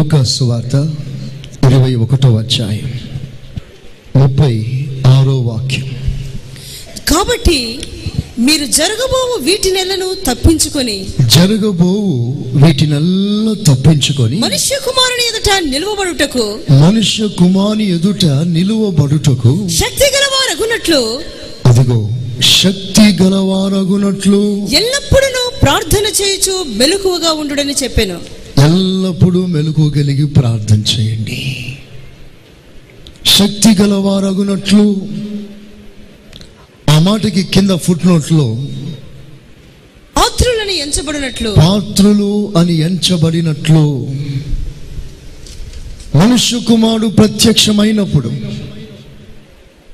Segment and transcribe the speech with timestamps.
[0.00, 0.74] లూకాసు వార్త
[1.68, 2.90] ఇరవై ఒకటో అధ్యాయం.
[4.20, 4.54] ముప్పై
[5.14, 5.88] ఆరో వాక్యం.
[7.10, 7.58] కాబట్టి
[8.46, 10.96] మీరు జరగబోవు వీటి నెలను తప్పించుకొని
[11.36, 12.14] జరగబోవు
[12.62, 16.46] వీటినల్లా తప్పించుకొని మనుష్య కుమారుని ఎదుట నిలువబడుటకు
[16.84, 18.24] మనుష్య కుమాని ఎదుట
[18.56, 21.02] నిలువబడుటకు శక్తి గలవారగునట్లు
[21.70, 22.00] అదిగో
[22.62, 24.42] శక్తి గలవారగునట్లు
[24.82, 28.18] ఎల్లప్పుడూ ప్రార్థన చేయుచు మెలకువగా ఉండుడని చెప్పాను.
[28.58, 31.38] ఎల్లప్పుడూ మెలకుగలిగి ప్రార్థన చేయండి.
[33.36, 34.84] శక్తి గలవారగునట్లు
[36.88, 38.46] ఆ మాటకి కింద ఫుట్ నోట్లో
[40.16, 43.84] పాత్రులని ఎంచబడినట్లు పాత్రులు అని ఎంచబడినట్లు
[46.14, 48.30] మనుష్య కుమారుడు ప్రత్యక్షమైనప్పుడు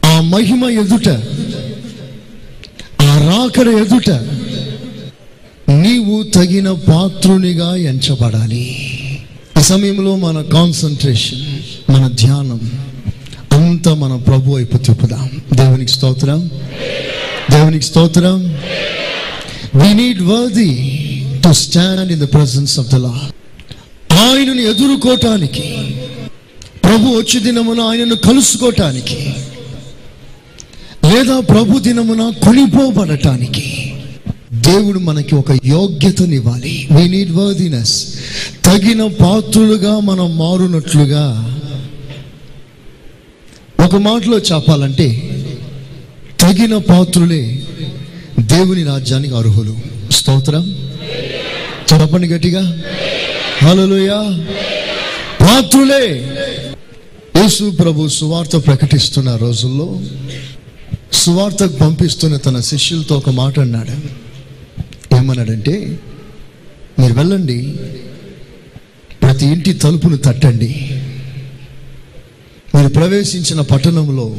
[0.06, 1.08] ఆ మహిమ ఎదుట
[3.02, 4.10] ఆ రాకడ ఎదుట
[5.68, 8.62] నీవు తగిన పాత్రునిగా ఎంచబడాలి.
[9.58, 11.58] ఈ సమయంలో మన కాన్సన్ట్రేషన్
[11.90, 12.70] మన ధ్యానం
[13.52, 15.30] అంతా మన ప్రభు వైపు తిప్పుదాం.
[15.54, 16.50] దేవునికి స్తోత్రం.
[17.50, 18.56] దేవునికి స్తోత్రం.
[19.74, 20.70] We need worthy
[21.44, 23.30] to stand in the presence of the Lord
[24.12, 25.94] ఆయనను ఎదుర్కోటానికి
[26.84, 29.34] ప్రభు వచ్చి దినమున ఆయనను కలుసుకోవటానికి
[31.12, 33.85] లేదా ప్రభు దినమున కొనిపోబడటానికి
[34.66, 36.88] దేవుడు మనకి ఒక యోగ్యతనివ్వాలి.
[36.92, 38.06] వి నీడ్ వర్దినెస్
[38.64, 41.52] తగిన పాత్రులుగా మనం మారునట్లుగా
[43.84, 45.06] ఒక మాటలో చెప్పాలంటే
[46.40, 47.62] తగిన పాత్రులే
[48.40, 49.76] దేవుని రాజ్యానికి అర్హులు.
[50.12, 50.76] స్తోత్రం.
[51.92, 52.78] చెప్పండి గట్టిగా.
[53.62, 54.46] హలోయా
[55.40, 56.32] పాత్రులే.
[57.36, 60.00] యేసు ప్రభు సువార్త ప్రకటిస్తున్న రోజుల్లో
[61.12, 64.25] సువార్తకు పంపిస్తున్న తన శిష్యులతో ఒక మాట అన్నాడు.
[65.14, 65.98] ఏమన్నాడంటే
[66.98, 67.76] మీరు వెళ్ళండి.
[69.22, 71.02] ప్రతి ఇంటి తలుపును తట్టండి.
[72.74, 74.36] మీరు ప్రవేశించిన పట్టణంలో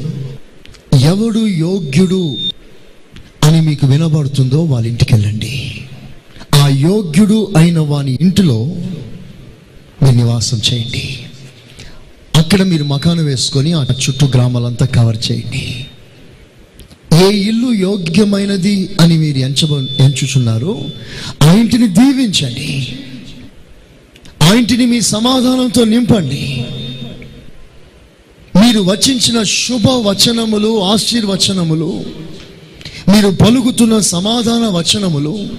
[0.99, 2.37] ఎవడు యోగ్యుడు
[3.43, 5.81] అని మీకు వినబడుతుందో వాళ్ళ ఇంటికి వెళ్ళండి.
[6.55, 8.65] ఆ యోగ్యుడు అయిన వాని ఇంటిలో
[10.03, 11.19] మీరు నివాసం చేయండి.
[12.35, 15.85] అక్కడ మీరు మకాను వేసుకొని ఆ చుట్టూ గ్రామాలంతా కవర్ చేయండి.
[17.17, 20.85] ఏ ఇల్లు యోగ్యమైనది అని మీరు ఎంచబ ఎంచుచున్నారో?
[21.43, 22.97] ఆ ఇంటిని దీవించండి.
[24.41, 26.65] ఆ ఇంటిని మీ సమాధానంతో నింపండి.
[28.63, 32.05] మీరు వచించిన శుభవచనములు ఆశీర్వచనములు
[33.09, 35.49] మీరు పలుకుతున్న సమాధాన వచనములు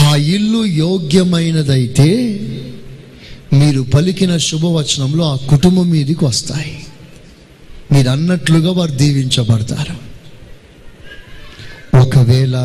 [0.00, 2.08] ఆ ఇల్లు యోగ్యమైనదైతే
[3.52, 6.78] మీరు పలికిన శుభవచనంలో ఆ కుటుంబం మీదకి వస్తాయి.
[7.92, 10.09] మీరు అన్నట్లుగా వారు దీవించబడతారు.
[11.94, 12.56] ఒకవేళ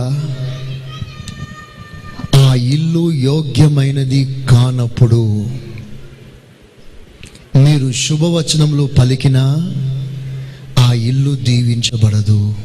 [2.36, 5.46] ఆ ఇల్లు యోగ్యమైనది కానప్పుడు
[7.56, 9.74] మీరు శుభవచనంలో పలికినా
[10.80, 12.56] ఆ ఇల్లు దీవించబడదు.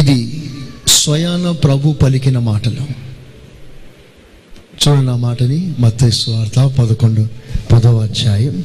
[0.00, 0.42] ఇది
[0.86, 3.08] స్వయాన ప్రభు పలికిన మాటలు.
[4.88, 7.28] చూడండి ఆ మాటని మత్తయి వార్త పదకొండు
[7.72, 8.64] పదవ అధ్యాయం.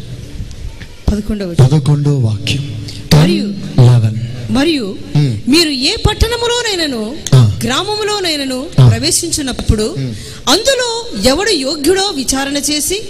[1.11, 2.72] పదకొండవ పదకొండో వాక్యం.
[4.51, 4.97] మరియు.
[5.47, 7.15] మీరు ఏ పట్టణములోనైనను.
[7.63, 8.65] గ్రామములోనైనను.
[8.77, 9.95] ప్రవేశించినప్పుడు
[10.49, 10.87] అందులో
[11.25, 13.01] ఎవడు యోగ్యుడో విచారణ చేసి.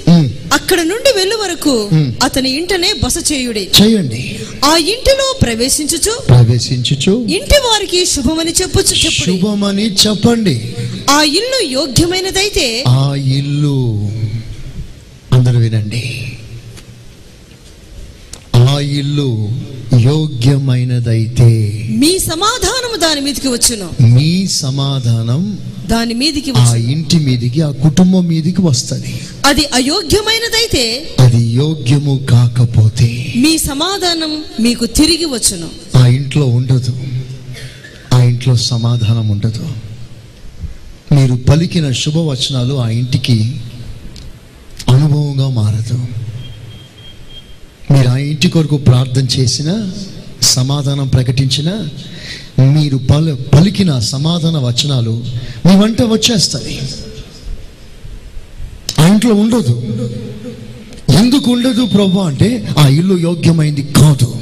[0.54, 1.90] అక్కడ నుండి వెళ్ళు వరకు.
[2.24, 10.76] అతని ఇంటనే బస చేయుడి చేయండి ఆ ఇంటిలో ప్రవేశించుచు ప్రవేశించుచు ఇంటి వారికి శుభమని చెప్పుచు శుభమని చెప్పండి
[11.10, 13.78] ఆ ఇల్లు యోగ్యమైనదైతే ఆ ఇల్లు
[15.32, 16.04] అందరూ వినండి
[18.56, 19.50] ఆ ఇల్లు
[20.00, 21.50] యోగ్యమైనదైతే.
[21.92, 24.04] మీ సమాధానము దాని మీదకి వచ్చును.
[24.08, 29.22] మీ సమాధానం దాని మీదికి ఆ ఇంటి మీదికి ఆ కుటుంబం మీదికి వస్తుంది.
[29.46, 35.98] అది అయోగ్యమైనదైతే అది యోగ్యము కాకపోతే మీ సమాధానం మీకు తిరిగి వచ్చును.
[35.98, 36.98] ఆ ఇంట్లో ఉండదు.
[38.14, 39.68] ఆ ఇంట్లో సమాధానం ఉండదు.
[41.14, 43.56] మీరు పలికిన శుభవచనాలు ఆ ఇంటికి
[44.90, 46.23] అనుభవంగా మారదు.
[47.94, 49.92] మీరు ఆ ఇంటి కొరకు ప్రార్థన చేసిన
[50.42, 51.88] సమాధానం ప్రకటించిన
[52.62, 55.24] మీరు పలు పలికిన సమాధాన వచనాలు
[55.66, 56.82] మీ వంట వచ్చేస్తాయి.
[59.00, 59.76] ఆ ఇంట్లో ఉండదు.
[61.20, 64.36] ఎందుకు ఉండదు ప్రభు అంటే ఆ ఇల్లు యోగ్యమైంది కాదు.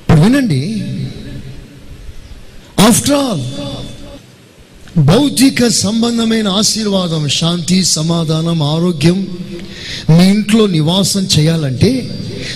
[0.00, 0.82] ఇప్పుడు వినండి.
[2.88, 3.71] ఆఫ్టర్ ఆల్
[4.98, 9.26] భౌతిక సంబంధమైన ఆశీర్వాదం శాంతి సమాధానం ఆరోగ్యం.
[10.10, 12.10] మీ ఇంట్లో నివాసం చేయాలంటే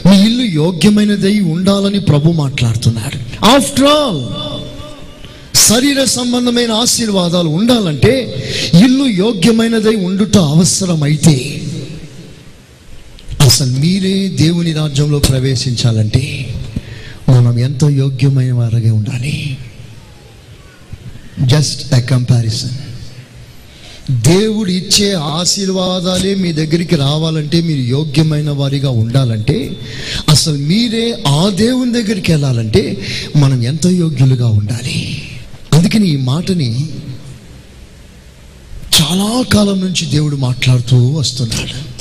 [0.06, 4.29] మీ ఇల్లు యోగ్యమైనదై ఉండాలని ప్రభు మాట్లాడుతున్నారు ఆఫ్టర్ ఆల్
[5.55, 8.12] శరీర సంబంధమైన ఆశీర్వాదాలు ఉండాలంటే
[8.75, 11.62] ఇల్లు యోగ్యమైనదై ఉండుట అవసరమైతే
[13.41, 16.55] అసలు మీరే దేవుని రాజ్యంలో ప్రవేశించాలంటే
[17.29, 19.56] మనం ఎంతో యోగ్యమైన వారిగా ఉండాలి?
[21.44, 22.71] జస్ట్ ఎ కంపారిజన్
[24.23, 29.77] దేవుడు ఇచ్చే ఆశీర్వాదాలే మీ దగ్గరికి రావాలంటే మీరు యోగ్యమైన వారిగా ఉండాలంటే
[30.29, 33.06] అసలు మీరే ఆ దేవుని దగ్గరికి వెళ్ళాలంటే
[33.37, 35.23] మనం ఎంత యోగ్యులుగా ఉండాలి.
[35.73, 36.88] అందుకని ఈ మాటని
[39.03, 41.97] చాలా కాలం నుంచి దేవుడు మాట్లాడుతూ వస్తున్నాడు.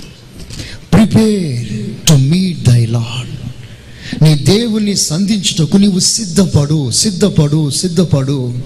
[0.94, 3.36] Prepare to meet thy Lord
[4.24, 8.60] నీ దేవుణ్ణి సంధించుటకు నీవు సిద్ధపడు సిద్ధపడు సిద్ధపడు.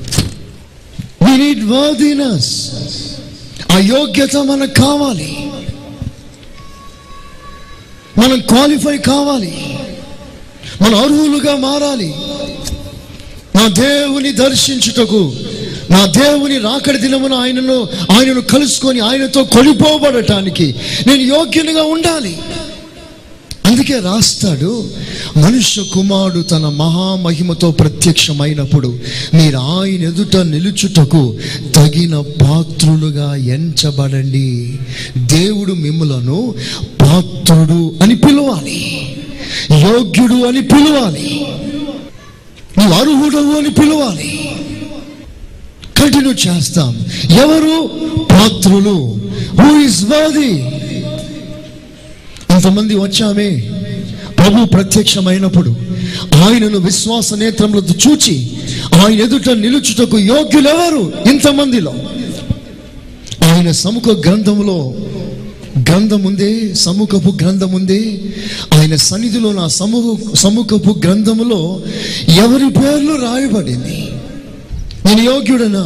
[1.39, 1.63] నీడ్
[2.01, 2.39] need
[3.71, 5.37] ఆ యోగ్యత మనకు కావాలి.
[8.17, 9.53] మనం క్వాలిఫై కావాలి.
[10.81, 12.13] మన అర్హులుగా మారాలి.
[13.55, 15.33] నా దేవుని దర్శించుటకు
[15.91, 17.87] నా దేవుని రాకడి దినమున ఆయనను
[18.17, 20.75] ఆయనను కలుసుకొని ఆయనతో కొలిపోబడటానికి
[21.07, 22.37] నేను యోగ్యునిగా ఉండాలి.
[23.89, 24.89] అందుకే రాస్తాడు
[25.37, 28.99] మనుష్య కుమారుడు తన మహామహిమతో ప్రత్యక్షమైనప్పుడు
[29.33, 31.37] మీరు ఆయన ఎదుట నిలుచుటకు
[31.75, 34.79] తగిన పాత్రులుగా ఎంచబడండి.
[35.17, 36.53] దేవుడు మిమ్మలను
[37.01, 39.15] పాత్రుడు అని పిలవాలి
[39.71, 41.47] యోగ్యుడు అని పిలవాలి
[42.77, 44.51] నువ్వు అర్హుడవు అని పిలవాలి.
[45.97, 46.99] కంటిన్యూ చేస్తాం.
[47.31, 47.87] ఎవరు?
[48.23, 49.17] పాత్రులు.
[49.61, 50.79] హూ ఇస్ వాది
[52.49, 53.71] ఇంతమంది వచ్చామే.
[54.39, 55.69] ప్రభు ప్రత్యక్షమైనప్పుడు
[56.35, 58.49] ఆయనను విశ్వాస నేత్రములతో చూచి
[58.93, 61.13] ఆయన ఎదుట నిలుచుటకు యోగ్యులెవరు?
[61.29, 61.93] ఇంతమందిలో.
[63.43, 64.93] ఆయన సముఖ గ్రంథములో
[65.79, 68.33] గ్రంథం ఉంది సముఖపు గ్రంథం ఉంది
[68.73, 71.81] ఆయన సన్నిధిలో నా సముఖ సముఖపు గ్రంథములో
[72.29, 73.97] ఎవరి పేర్లు రాయబడింది?
[75.05, 75.83] నేను యోగ్యుడనా?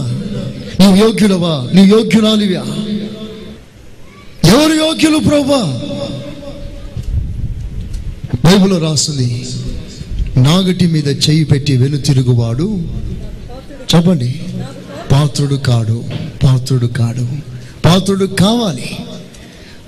[0.80, 1.70] నువ్వు యోగ్యుడవా?
[1.74, 2.64] నీ యోగ్యురాలివ్యా
[4.54, 5.80] ఎవరు యోగ్యులు ప్రభా?
[8.46, 9.48] బైబిల్లో రాస్తుంది
[10.38, 12.68] నాగటి మీద చేయి పెట్టి వెను తిరుగువాడు.
[13.96, 14.42] చెప్పండి
[15.12, 16.04] పాత్రుడు కాడు
[16.44, 17.28] పాత్రుడు కాడు
[17.86, 18.98] పాత్రుడు కావాలి.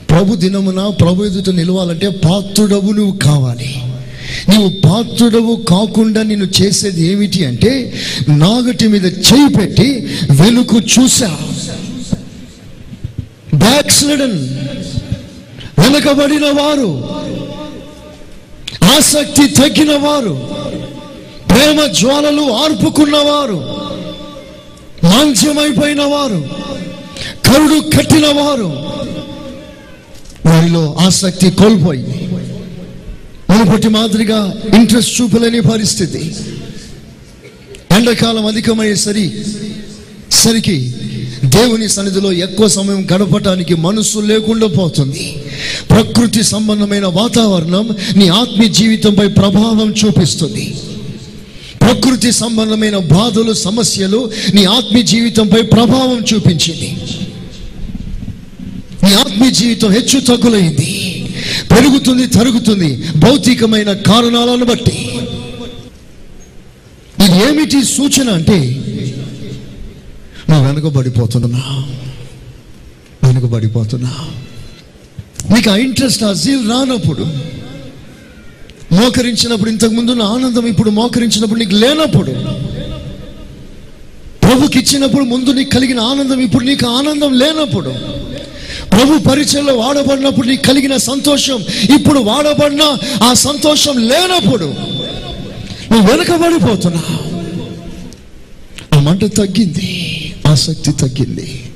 [0.09, 3.75] ప్రభు దినమున ప్రభు ఎదుట నిలవాలంటే పాత్రుడవు నువ్వు కావాలి.
[4.49, 7.93] నీవు పాత్రుడవు కాకుండా నేను చేసేది ఏమిటి అంటే
[8.29, 11.37] నాగటి మీద చేయి పెట్టి వెనుకు చూసా.
[13.55, 14.39] బ్యాక్ స్లడన్
[15.79, 16.89] వెనకబడిన వారు
[18.95, 20.33] ఆసక్తి తగ్గిన వారు
[21.49, 23.57] ప్రేమ జ్వాలలు ఆర్పుకున్నవారు
[25.03, 26.39] మాంద్యమైపోయిన వారు
[27.45, 28.69] కరుడు కట్టిన వారు
[30.47, 32.19] వారిలో ఆసక్తి కోల్పోయింది
[33.49, 34.39] మునుపటి మాదిరిగా
[34.77, 36.23] ఇంట్రెస్ట్ చూపలేని పరిస్థితి.
[37.97, 39.25] ఎండాకాలం అధికమయ్యేసరి
[40.31, 40.77] సరికి
[41.45, 45.43] దేవుని సన్నిధిలో ఎక్కువ సమయం గడపటానికి మనసు లేకుండా పోతుంది.
[45.89, 50.75] ప్రకృతి సంబంధమైన వాతావరణం నీ ఆత్మీయ జీవితంపై ప్రభావం చూపిస్తుంది.
[51.81, 56.97] ప్రకృతి సంబంధమైన బాధలు సమస్యలు నీ ఆత్మీయ జీవితంపై ప్రభావం చూపించింది.
[59.03, 61.25] నీ ఆత్మీయ జీవితం హెచ్చు తగ్గులైంది.
[61.71, 63.03] పెరుగుతుంది తరుగుతుంది.
[63.15, 65.19] భౌతికమైన కారణాలను బట్టి.
[67.25, 68.81] ఇది ఏమిటి సూచన అంటే
[70.49, 71.85] నువ్వు వెనుకబడిపోతున్నా.
[73.23, 74.15] వెనుకబడిపోతున్నా.
[75.55, 77.23] నీకు ఆ ఇంట్రెస్ట్ ఆ జీల్ రానప్పుడు
[78.95, 82.31] మోకరించినప్పుడు ఇంతకుముందు నా ఆనందం ఇప్పుడు మోకరించినప్పుడు నీకు లేనప్పుడు
[84.45, 87.89] ప్రభుకి ఇచ్చినప్పుడు ముందు నీకు కలిగిన ఆనందం ఇప్పుడు నీకు ఆనందం లేనప్పుడు
[88.89, 91.63] ప్రభు పరిచయంలో వాడబడినప్పుడు నీకు కలిగిన సంతోషం
[91.95, 92.81] ఇప్పుడు వాడబడిన
[93.23, 94.65] ఆ సంతోషం లేనప్పుడు
[95.91, 97.03] నువ్వు వెనకబడిపోతున్నా.
[98.97, 100.04] ఆ మంట తగ్గింది.
[100.55, 101.71] ఆసక్తి తగ్గింది.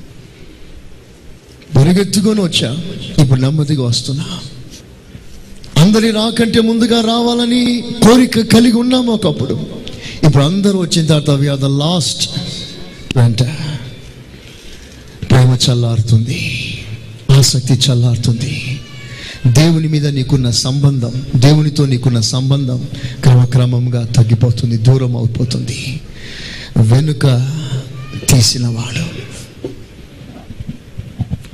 [1.76, 2.78] పరిగెత్తుకొని వచ్చా.
[3.24, 4.26] ఇప్పుడు నెమ్మదిగా వస్తున్నా.
[5.78, 9.68] అందరి రాకంటే ముందుగా రావాలని కోరిక కలిగి ఉన్నాము ఒకప్పుడు.
[10.24, 12.30] ఇప్పుడు అందరూ వచ్చిన తర్వాత వి ఆర్ ద లాస్ట్
[13.18, 13.44] వెంట.
[15.30, 16.74] ప్రేమ చల్లారుతుంది.
[17.32, 18.80] ఆసక్తి చల్లారుతుంది.
[19.48, 22.88] దేవుని మీద నీకున్న సంబంధం దేవునితో నీకున్న సంబంధం
[23.24, 26.02] క్రమక్రమంగా తగ్గిపోతుంది దూరం అయిపోతుంది.
[26.78, 27.26] వెనుక
[28.30, 29.06] తీసినవాడు.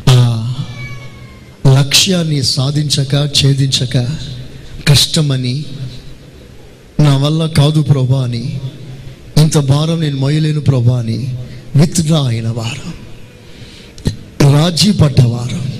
[0.10, 0.54] ఆ
[1.68, 4.08] లక్ష్యాన్ని సాధించక ఛేదించక
[4.88, 5.66] కష్టమని
[7.00, 8.60] నా వల్ల కాదు ప్రభా అని
[9.38, 11.38] ఇంత భారం నేను మొయ్యలేను ప్రభా అని
[11.76, 13.06] విత్డ్రా అయిన వారు
[14.52, 15.76] రాజీ పడ్డవారు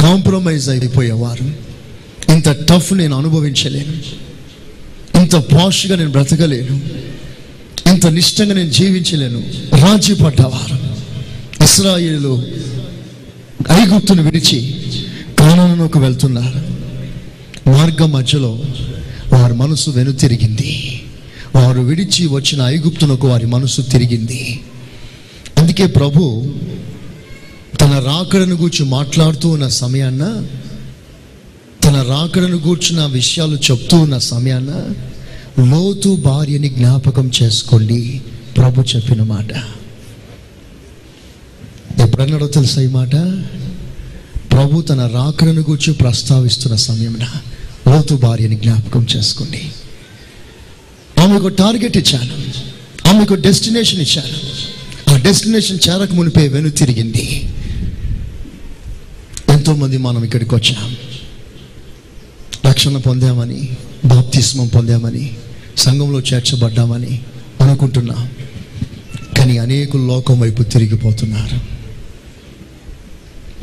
[0.00, 1.68] కాంప్రమైజ్ అయిపోయేవారు.
[2.32, 3.92] ఇంత టఫ్ నేను అనుభవించలేను.
[5.18, 6.80] ఇంత పాష్గా నేను బ్రతకలేను.
[7.92, 9.42] ఇంత నిష్టంగా నేను జీవించలేను.
[9.80, 10.76] రాజీ పడ్డవారు
[11.64, 12.42] ఇస్రాయిలు
[13.70, 14.76] ఐగుప్తును విడిచి
[15.38, 16.60] కాననుకు వెళ్తున్నారు.
[17.70, 18.62] మార్గం మధ్యలో
[19.32, 21.02] వారి మనసు వెనుతిరిగింది.
[21.54, 24.60] వారు విడిచి వచ్చిన ఐగుప్తునకు వారి మనసు తిరిగింది.
[25.58, 26.46] అందుకే ప్రభు
[27.80, 30.46] తన రాకడను గూర్చి మాట్లాడుతూ ఉన్న సమయాన్న
[31.84, 34.70] తన రాకడను గూర్చిన విషయాలు చెప్తూ ఉన్న సమయాన
[35.64, 38.20] లోతు భార్యని జ్ఞాపకం చేసుకోండి.
[38.58, 39.52] ప్రభు చెప్పిన మాట.
[42.00, 43.12] ఎప్పుడన్నాడో తెలుసా ఈ మాట?
[44.52, 47.26] ప్రభు తన రాకడను గూర్చి ప్రస్తావిస్తున్న సమయమున
[47.90, 49.70] లోతు భార్యని జ్ఞాపకం చేసుకోండి
[51.20, 52.34] ఆమెకు టార్గెట్ ఇచ్చాను.
[53.08, 54.38] ఆమెకు డెస్టినేషన్ ఇచ్చాను.
[55.14, 57.54] ఆ డెస్టినేషన్ చేరక మునిపే వెను తిరిగింది.
[59.48, 60.96] ఎంతోమంది మనం ఇక్కడికి వచ్చాం.
[62.66, 65.36] రక్షణ పొందామని బాప్తిస్మం పొందామని
[65.76, 67.20] సంఘంలో చేర్చబడ్డామని
[67.60, 68.30] అనుకుంటున్నాం.
[69.48, 71.60] కానీ అనేకులు లోకం వైపు తిరిగిపోతున్నారు.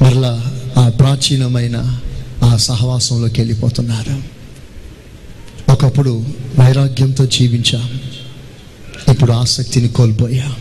[0.04, 2.00] మరలా ఆ ప్రాచీనమైన
[2.44, 4.24] ఆ సహవాసంలోకి వెళ్ళిపోతున్నారు.
[5.72, 6.25] ఒకప్పుడు
[6.60, 8.00] వైరాగ్యంతో జీవించాం.
[9.12, 10.56] ఇప్పుడు ఆసక్తిని కోల్పోయా.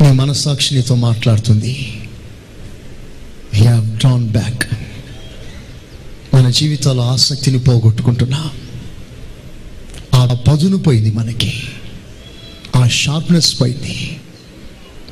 [0.00, 2.02] నీ మనస్సాక్షి నీతో మాట్లాడుతుంది
[3.54, 4.74] హ్యావ్ డ్రాన్ బ్యాక్
[6.34, 8.50] మన జీవితాల్లో ఆసక్తిని పోగొట్టుకుంటున్నాం.
[10.24, 11.52] ఆ పదును పోయింది మనకి.
[12.76, 14.16] ఆ షార్ప్నెస్ పోయింది.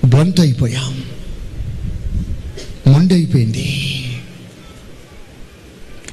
[0.04, 1.04] బ్లంట్ అయిపోయాం.
[2.86, 3.94] మొండైపోయింది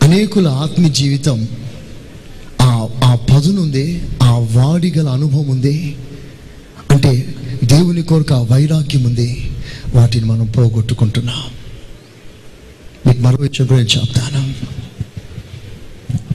[0.01, 1.47] అనేకుల ఆత్మ జీవితం
[2.61, 3.17] ఆ ఆ
[3.59, 5.95] ఉంది ఆ వాడి గల అనుభవం ఉంది.
[6.91, 9.51] అంటే దేవుని కొరకు ఆ వైరాగ్యం ఉంది.
[9.95, 11.43] వాటిని మనం పోగొట్టుకుంటున్నాం.
[13.07, 14.53] మీకు మరో విషయం చెప్తాను.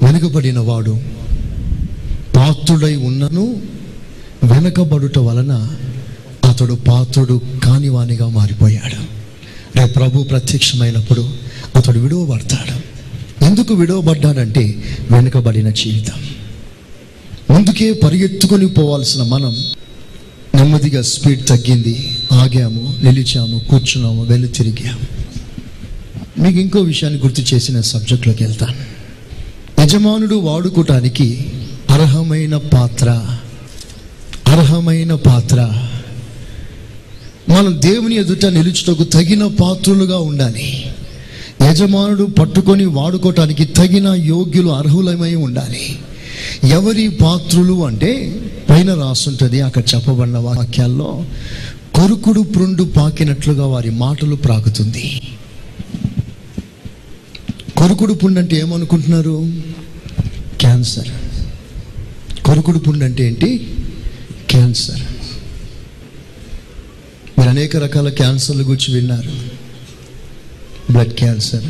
[0.04, 1.13] వెనుకబడిన వాడు
[2.44, 3.62] పాత్రుడై ఉన్నను
[4.44, 5.68] వెనకబడుట వలన
[6.44, 8.94] అతడు పాత్రుడు కానివానిగా మారిపోయాడు.
[9.78, 11.28] రేపు ప్రభు ప్రత్యక్షమైనప్పుడు
[11.76, 12.94] అతడు విడువబడతాడు.
[13.44, 16.22] ఎందుకు విడువబడ్డాడంటే వెనుకబడిన జీవితం.
[17.54, 19.56] ముందుకే పరిగెత్తుకొని పోవాల్సిన మనం
[20.54, 22.18] నెమ్మదిగా స్పీడ్ తగ్గింది.
[22.32, 25.24] ఆగాము నిలిచాము కూర్చున్నాము వెళ్ళి తిరిగాము.
[26.42, 28.94] మీకు ఇంకో విషయాన్ని గుర్తు చేసిన సబ్జెక్ట్లోకి వెళ్తాను.
[29.82, 31.46] యజమానుడు వాడుకోవటానికి
[31.94, 33.08] అర్హమైన పాత్ర
[34.46, 35.56] అర్హమైన పాత్ర.
[37.48, 40.94] మనం దేవుని ఎదుట నిలుచుటకు తగిన పాత్రులుగా ఉండాలి.
[41.62, 45.98] యజమానుడు పట్టుకొని వాడుకోవటానికి తగిన యోగ్యులు అర్హులమై ఉండాలి.
[46.68, 51.24] ఎవరి పాత్రులు అంటే పైన రాసుంటుంది అక్కడ చెప్పబడిన వాక్యాల్లో
[51.94, 55.20] కొరుకుడు ప్రుండు పాకినట్లుగా వారి మాటలు ప్రాకుతుంది.
[57.76, 59.52] కొరుకుడు పుండు అంటే ఏమనుకుంటున్నారు?
[60.60, 61.08] క్యాన్సర్.
[62.54, 63.74] కొరుకుడు పుండు అంటే ఏంటి?
[64.50, 65.00] క్యాన్సర్.
[67.38, 69.32] మీరు అనేక రకాల క్యాన్సర్ల గురించి విన్నారు.
[70.92, 71.64] Blood cancer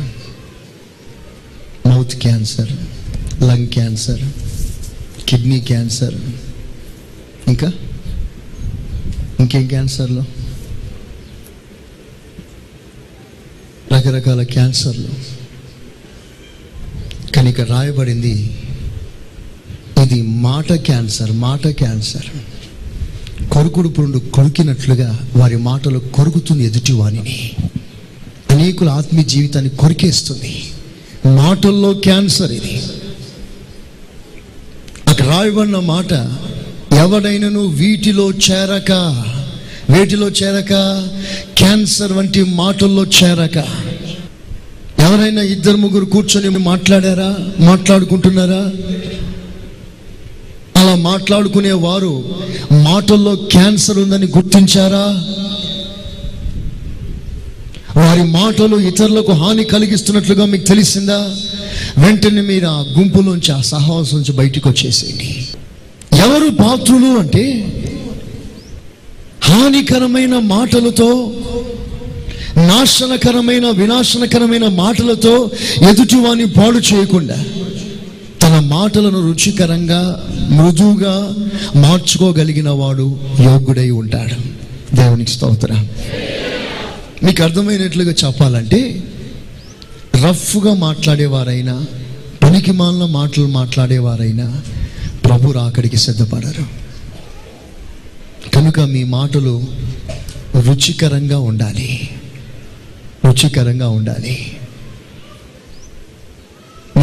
[1.87, 2.71] mouth cancer
[3.43, 4.21] lung cancer
[5.29, 6.15] kidney cancer.
[7.47, 7.71] ఇంకా?
[9.39, 10.23] ఇంకేం క్యాన్సర్లు?
[13.93, 15.09] రకరకాల క్యాన్సర్లు.
[17.35, 18.57] కానీ ఇక్కడ రాయబడింది
[20.05, 22.27] ఇది మాట క్యాన్సర్ మాట క్యాన్సర్.
[23.49, 27.51] కొరుకుడు పురుడు కొరికినట్లుగా వారి మాటలు కొరుకుతుంది ఎదుటివాణిని
[28.49, 30.63] అనేకుల ఆత్మీయ జీవితాన్ని కొరికేస్తుంది.
[31.35, 32.81] మాటల్లో క్యాన్సర్ ఇది.
[35.07, 36.11] అక్కడ రాయబడిన మాట
[36.93, 38.91] ఎవడైనను వీటిలో చేరక
[39.89, 40.73] వీటిలో చేరక
[41.57, 43.57] క్యాన్సర్ వంటి మాటల్లో చేరక.
[44.99, 48.71] ఎవరైనా ఇద్దరు ముగ్గురు కూర్చొని మాట్లాడారా మాట్లాడుకుంటున్నారా?
[50.95, 52.23] మాట్లాడుకునే వారు
[52.71, 55.23] మాటల్లో క్యాన్సర్ ఉందని గుర్తించారా?
[58.01, 61.35] వారి మాటలు ఇతరులకు హాని కలిగిస్తున్నట్లుగా మీకు తెలిసిందా?
[61.97, 65.47] వెంటనే మీరు ఆ గుంపులోంచి ఆ సహవాసం నుంచి బయటికి వచ్చేసేయండి.
[66.17, 67.71] ఎవరు పాత్రులు అంటే
[69.43, 71.31] హానికరమైన మాటలతో
[72.57, 75.51] నాశనకరమైన వినాశనకరమైన మాటలతో
[75.89, 77.43] ఎదుటివాని పాడు చేయకుండా
[78.45, 81.35] తన మాటలను రుచికరంగా మృదువుగా
[81.75, 84.55] మార్చుకోగలిగిన వాడు యోగ్యుడై ఉంటాడు.
[84.95, 85.89] దేవునికి స్తోత్రం.
[87.23, 89.03] మీకు అర్థమైనట్లుగా చెప్పాలంటే
[90.29, 91.85] రఫ్గా మాట్లాడేవారైనా
[92.43, 94.61] పనికి మాలిన మాటలు మాట్లాడేవారైనా
[95.25, 96.63] ప్రభు రాకడికి సిద్ధపడరు.
[98.55, 99.63] కనుక మీ మాటలు
[100.55, 102.09] రుచికరంగా ఉండాలి.
[103.25, 104.54] రుచికరంగా ఉండాలి.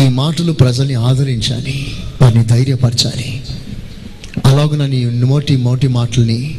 [0.03, 3.43] నీ మాటలు ప్రజల్ని ఆదరించాలి వారిని ధైర్యపరచాలి.
[4.45, 6.59] అలాగున నీ నోటి మోటి మాటల్ని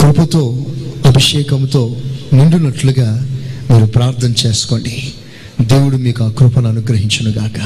[0.00, 0.66] కృపతో
[1.06, 1.96] అభిషేకంతో
[2.32, 3.28] నిండునట్లుగా
[3.72, 5.12] మీరు ప్రార్థన చేసుకోండి.
[5.60, 7.60] దేవుడు మీకు ఆ కృపను అనుగ్రహించునుగాక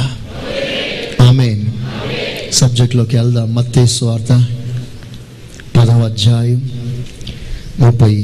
[1.22, 1.64] ఆమె
[2.52, 3.54] సబ్జెక్ట్లోకి వెళ్దాం.
[3.54, 4.32] మత్తే స్వార్థ
[5.76, 6.70] పదవ అధ్యాయం
[7.78, 8.14] ముప్పై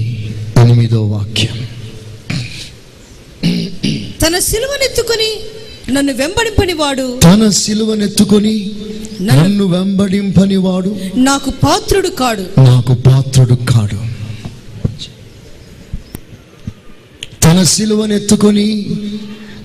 [0.62, 1.56] ఎనిమిదో వాక్యం.
[4.26, 5.30] తన సిలువనెత్తుకొని
[5.92, 8.70] నన్ను వెంబడింపని వాడు తన సిలువనెత్తుకొని
[9.20, 12.44] నన్ను వెంబడింపని వాడు నాకు పాత్రుడు కాడు.
[12.58, 13.98] నాకు పాత్రుడు కాడు.
[17.44, 18.86] తన సిలువనెత్తుకొని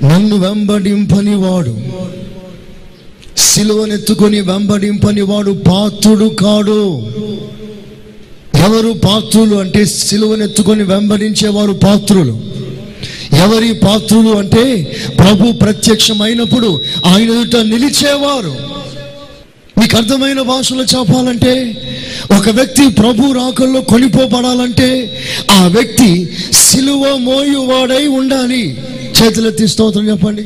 [0.03, 1.75] నన్ను వెంబడింపని వాడు
[3.37, 6.81] సిలువనెత్తుకొని వెంబడింపని వాడు పాత్రుడు కాడు.
[8.65, 12.35] ఎవరు పాత్రులు అంటే సిలువనెత్తుకొని వెంబడించేవారు పాత్రులు.
[13.41, 14.83] ఎవరి పాత్రులు అంటే
[15.17, 18.55] ప్రభు ప్రత్యక్షమైనప్పుడు ఆయన ఎదుట నిలిచేవారు.
[19.81, 21.77] మీకు అర్థమైన భాషలో చెప్పాలంటే
[22.37, 25.17] ఒక వ్యక్తి ప్రభు రాకల్లో కొనిపోబడాలంటే
[25.51, 28.77] ఆ వ్యక్తి సిలువ మోయువాడై ఉండాలి.
[29.21, 30.45] చేతులెత్తి స్తోత్రం చెప్పండి.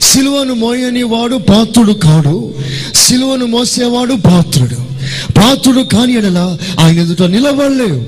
[0.00, 2.54] సిలువను మోయని వాడు పాత్రుడు కాడు.
[2.94, 4.98] సిలువను మోసేవాడు పాత్రుడు.
[5.32, 8.04] పాత్రుడు కాని ఎడల ఆయన ఎదుట నిలబడలేవు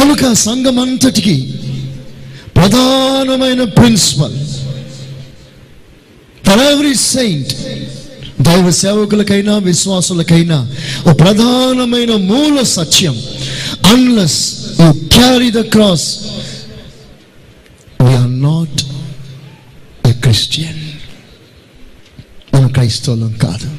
[0.00, 1.54] కనుక సంఘం అంతటికి
[2.62, 4.36] ప్రధానమైన ప్రిన్సిపల్.
[6.46, 7.48] ఫర్ ఎవ్రీ సెయింట్
[8.42, 10.74] దైవ సేవకులకైనా విశ్వాసులకైనా
[11.06, 13.22] ఒక ప్రధానమైన మూల సత్యం.
[13.84, 16.18] Unless you carry the cross
[18.02, 18.82] we're not
[20.08, 20.80] a Christian
[22.54, 23.70] మన క్రైస్తవులం కాదు.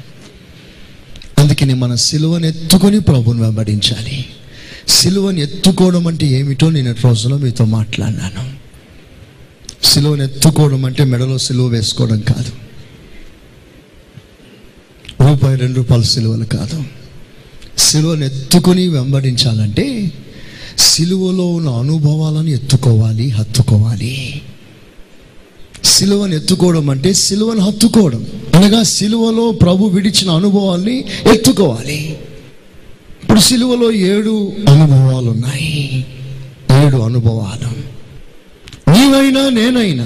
[1.39, 4.25] అందుకని మన సిలువను ఎత్తుకొని ప్రభుని వెంబడించాలి.
[4.87, 8.52] సిలువను ఎత్తుకోవడం అంటే ఏమిటో నేను రోజులో మీతో మాట్లాడినాను.
[9.83, 12.51] సిలువను ఎత్తుకోవడం అంటే మెడలో సిలువ వేసుకోవడం కాదు.
[15.29, 16.83] రూపాయి రెండు రూపాయల సిలువలు కాదు.
[17.77, 20.11] సిలువను ఎత్తుకొని వెంబడించాలంటే
[20.77, 24.41] సిలువలో ఉన్న అనుభవాలను ఎత్తుకోవాలి హత్తుకోవాలి.
[25.83, 28.27] సిలువను ఎత్తుకోవడం అంటే సిలువను హత్తుకోవడం.
[28.55, 32.19] అనగా సిలువలో ప్రభు విడిచిన అనుభవాల్ని ఎత్తుకోవాలి.
[33.24, 36.05] ఇప్పుడు సిలువలో ఏడు అనుభవాలు ఉన్నాయి
[36.83, 37.93] ఏడు అనుభవాలు.
[39.13, 40.05] నీవైనా నేనైనా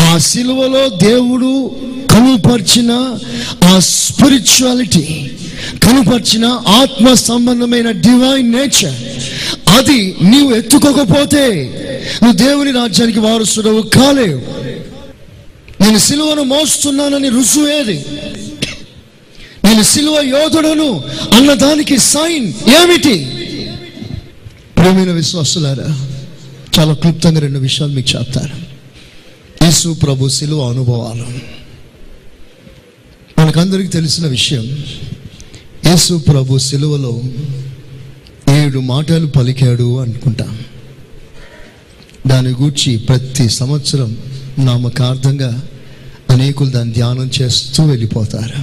[0.00, 1.76] ఆ సిలువలో దేవుడు
[2.10, 3.18] కనుపరిచిన
[3.64, 5.30] ఆ స్పిరిచువాలిటీ
[5.84, 8.96] కనుపరిచిన ఆత్మ సంబంధమైన డివైన్ నేచర్
[9.68, 11.44] అది నీవు ఎత్తుకోకపోతే
[12.22, 14.40] నువ్వు దేవుని రాజ్యానికి వారసుడవు కాలేవు.
[15.82, 18.04] నేను సిలువను మోస్తున్నానని రుజువేది.
[19.64, 22.52] నేను సిలువ యోధుడను అన్నదానికి సైన్
[22.82, 23.16] ఏమిటి?
[24.76, 25.88] ప్రేమైన విశ్వాసులారా
[26.78, 28.54] చాలా క్లుప్తంగా రెండు విషయాలు మీకు చెప్తారు
[29.64, 31.26] యేసు ప్రభు సిలువ అనుభవాలు.
[33.40, 34.84] మనకందరికీ తెలిసిన విషయం
[35.86, 37.22] యేసు ప్రభు సిలువలో
[38.54, 40.58] ఏడు మాటలు పలికాడు అనుకుంటాం.
[42.26, 44.18] దాని గూర్చి ప్రతి సంవత్సరం
[44.58, 45.62] నామకార్థంగా
[46.30, 48.60] అనేకులు దాన్ని ధ్యానం చేస్తూ వెళ్ళిపోతారు.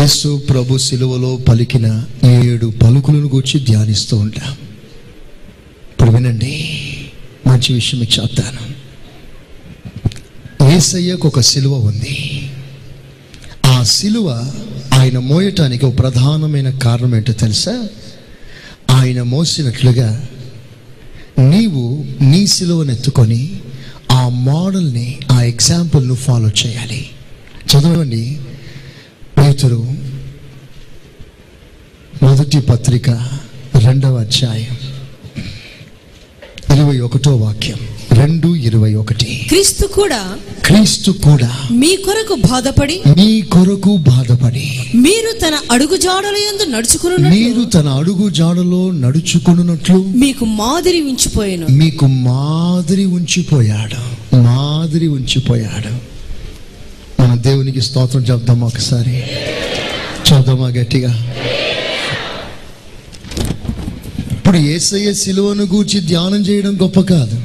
[0.00, 4.56] యేసు ప్రభు సిలువలో పలికిన ఏడు పలుకులను గూర్చి ధ్యానిస్తూ ఉంటాం.
[6.00, 6.80] ఇప్పుడు వినండి.
[7.46, 8.80] మంచి విషయం మీకు చెప్తాను.
[10.70, 12.50] ఏసయ్యకు ఒక సిలువ ఉంది.
[13.66, 14.52] ఆ సిలువ
[14.92, 17.88] ఆయన మోయటానికి ఒక ప్రధానమైన కారణం ఏంటో తెలుసా?
[18.90, 20.26] ఆయన మోసినట్లుగా
[21.38, 23.60] నీవు నీ సిలువను ఎత్తుకొని
[24.10, 27.08] ఆ మోడల్ని ఆ ఎగ్జాంపుల్ను ఫాలో చేయాలి.
[27.66, 28.40] చదవండి.
[29.38, 29.94] పేతురు
[32.22, 33.10] మొదటి పత్రిక
[33.78, 34.89] రెండవ అధ్యాయం.
[36.90, 37.78] ఇరవై ఒకటో వాక్యం.
[38.12, 39.44] రెండు ఇరవై ఒకటి.
[39.48, 46.76] క్రీస్తు కూడా క్రీస్తు కూడా మీ కొరకు బాధపడి మీ కొరకు బాధపడి మీరు తన అడుగు జాడల యందు
[46.76, 51.66] నడుచుకుని మీరు తన అడుగు జాడలో నడుచుకున్నట్లు మీకు మాదిరి ఉంచిపోయాను.
[51.70, 55.92] మీకు మాదిరి ఉంచిపోయాడు మాదిరి ఉంచిపోయాడు.
[57.22, 59.22] మన దేవునికి స్తోత్రం చెప్దామా ఒకసారి.
[60.32, 61.32] చెప్దామా గట్టిగా?
[64.50, 67.42] ఇప్పుడు ఏసయ్య సిలువను గూర్చి ధ్యానం చేయడం గొప్ప కాదు.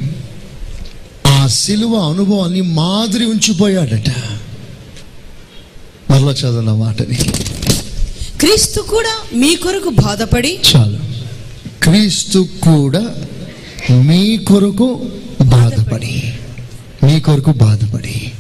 [1.27, 4.09] ఆ సిలువ అనుభవాన్ని మాదిరి ఉంచిపోయాడట.
[6.11, 7.15] మరలా చదవన మాటని?
[8.39, 10.97] క్రీస్తు కూడా మీ కొరకు బాధపడి చాలు.
[11.83, 13.15] క్రీస్తు కూడా
[13.91, 15.09] మీ కొరకు
[15.45, 16.33] బాధపడి
[17.03, 18.31] మీ కొరకు బాధపడి.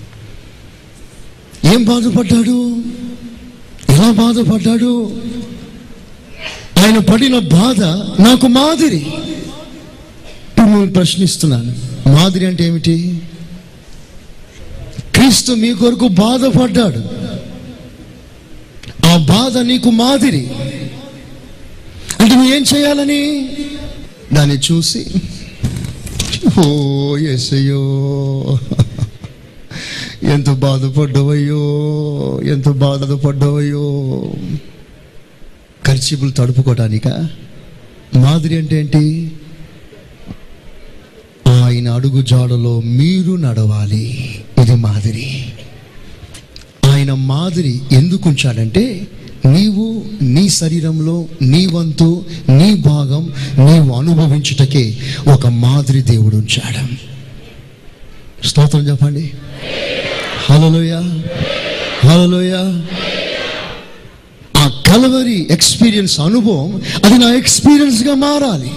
[1.73, 2.75] ఏం బాధపడ్డాడు?
[3.89, 5.21] ఎలా బాధపడ్డాడు?
[6.79, 7.83] ఆయన పడిన బాధ
[8.21, 9.05] నాకు మాదిరి.
[10.61, 11.75] మిమ్మల్ని ప్రశ్నిస్తున్నాను.
[12.09, 13.21] మాదిరి అంటే ఏమిటి?
[15.15, 17.01] క్రీస్తు మీ కొరకు బాధపడ్డాడు.
[19.07, 20.47] ఆ బాధ నీకు మాదిరి.
[22.19, 23.49] అంటే నువ్వు ఏం చేయాలని?
[24.33, 25.05] దాన్ని చూసి
[26.59, 27.81] ఓ ఎసయో
[30.23, 31.63] ఎంత బాధపడ్డవయ్యో
[32.43, 34.31] ఎంత బాధపడ్డవయ్యో
[35.95, 37.07] ఖర్చీపులు తడుపుకోవడానిక
[38.15, 39.31] మాదిరి అంటే ఏంటి?
[41.49, 44.35] ఆయన అడుగు జాడలో మీరు నడవాలి.
[44.61, 45.45] ఇది మాదిరి.
[46.85, 49.07] ఆయన మాదిరి ఎందుకు ఉంచాడంటే
[49.45, 53.33] నీవు నీ శరీరంలో నీ వంతు నీ భాగం
[53.65, 54.97] నీవు అనుభవించుటకే
[55.33, 57.05] ఒక మాదిరి దేవుడు ఉంచాడు.
[58.47, 59.31] స్తోత్రం చెప్పండి.
[60.49, 61.01] హలోయ
[62.05, 62.81] హలోయ
[64.95, 68.69] కలవరి ఎక్స్పీరియన్స్ అనుభవం అది నా ఎక్స్పీరియన్స్గా మారాలి.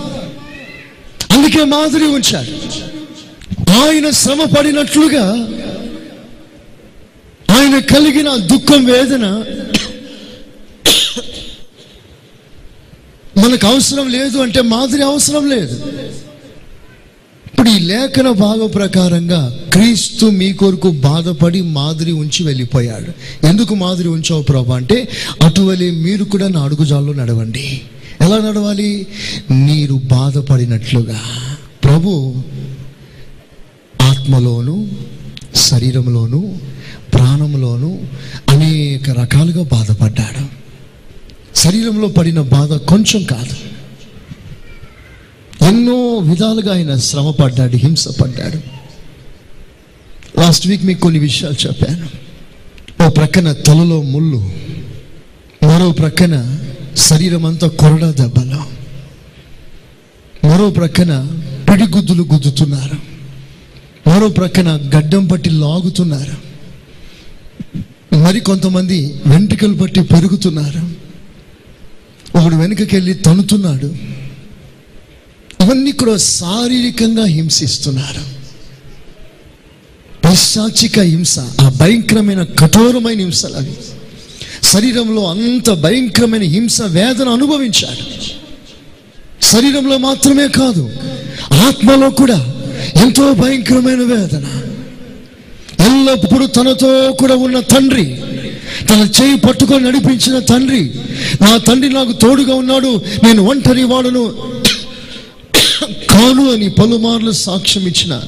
[1.34, 2.54] అందుకే మాదిరి ఉంచాడు.
[3.70, 5.24] ఆయన శ్రమ పడినట్లుగా
[7.56, 9.26] ఆయన కలిగిన దుఃఖం వేదన
[13.44, 15.74] మనకు అవసరం లేదు అంటే మాదిరి అవసరం లేదు.
[17.58, 23.46] ఇప్పుడు ఈ లేఖన భాగ ప్రకారంగా క్రీస్తు మీ కొరకు బాధపడి మాదిరి ఉంచి వెళ్ళిపోయాడు.
[23.46, 25.08] ఎందుకు మాదిరి ఉంచావు ప్రభా అంటే
[25.42, 27.80] అటువలే మీరు కూడా నా అడుగుజాల్లో నడవండి.
[28.20, 29.06] ఎలా నడవాలి?
[29.50, 31.20] మీరు బాధపడినట్లుగా.
[31.84, 32.34] ప్రభు
[34.02, 34.88] ఆత్మలోను
[35.54, 36.58] శరీరంలోను
[37.14, 38.08] ప్రాణంలోను
[38.48, 40.46] అనేక రకాలుగా బాధపడ్డాడు.
[41.56, 43.77] శరీరంలో పడిన బాధ కొంచెం కాదు.
[45.62, 48.58] ఎన్నో విధాలుగా ఆయన శ్రమ పడ్డాడు హింస పడ్డాడు.
[50.40, 52.08] లాస్ట్ వీక్ మీకు కొన్ని విషయాలు చెప్పాను.
[53.06, 54.52] ఓ ప్రక్కన తలలో ముళ్ళు
[55.66, 56.58] మరో ప్రక్కన
[56.96, 58.60] శరీరం అంతా కొరడా దెబ్బలు
[60.46, 62.96] మరో ప్రక్కన పిడిగుద్దులు గుద్దుతున్నారు
[64.08, 66.48] మరో ప్రక్కన గడ్డం పట్టి లాగుతున్నారు
[68.16, 70.82] మరి కొంతమంది వెంట్రుకలు పట్టి పెరుగుతున్నారు.
[72.38, 74.17] ఒకడు వెనుకకెళ్ళి తనుతున్నాడు.
[75.68, 78.22] ఇవన్నీ కూడా శారీరకంగా హింసిస్తున్నారు.
[80.24, 83.74] పైశాచిక హింస ఆ భయంకరమైన కఠోరమైన హింసలు అవి.
[84.62, 88.04] శరీరంలో అంత భయంకరమైన హింస వేదన అనుభవించాడు.
[89.42, 90.90] శరీరంలో మాత్రమే కాదు
[91.52, 92.38] ఆత్మలో కూడా
[93.04, 94.46] ఎంతో భయంకరమైన వేదన.
[95.80, 98.16] ఎల్లప్పుడూ తనతో కూడా ఉన్న తండ్రి
[98.90, 100.90] తన చేయి పట్టుకొని నడిపించిన తండ్రి
[101.42, 104.48] నా తండ్రి నాకు తోడుగా ఉన్నాడు నేను ఒంటరి వాడును
[106.18, 108.20] తాను అని పలుమార్లు సాక్ష్యం ఇచ్చిన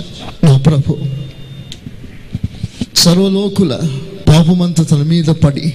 [0.44, 0.98] నా ప్రభు
[2.96, 3.80] సర్వలోకుల
[4.28, 5.74] పాపమంతా తన మీద పడి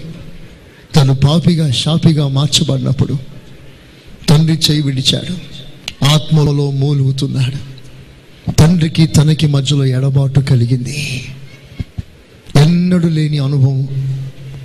[0.95, 3.17] తను పాపిగా షాపిగా మార్చబడినప్పుడు
[4.30, 5.34] తండ్రి చేయి విడిచాడు.
[6.06, 7.75] ఆత్మలో మూలుగుతున్నాడు.
[8.51, 11.23] తండ్రికి తనకి మధ్యలో ఎడబాటు కలిగింది.
[12.56, 13.88] ఎన్నడూ లేని అనుభవం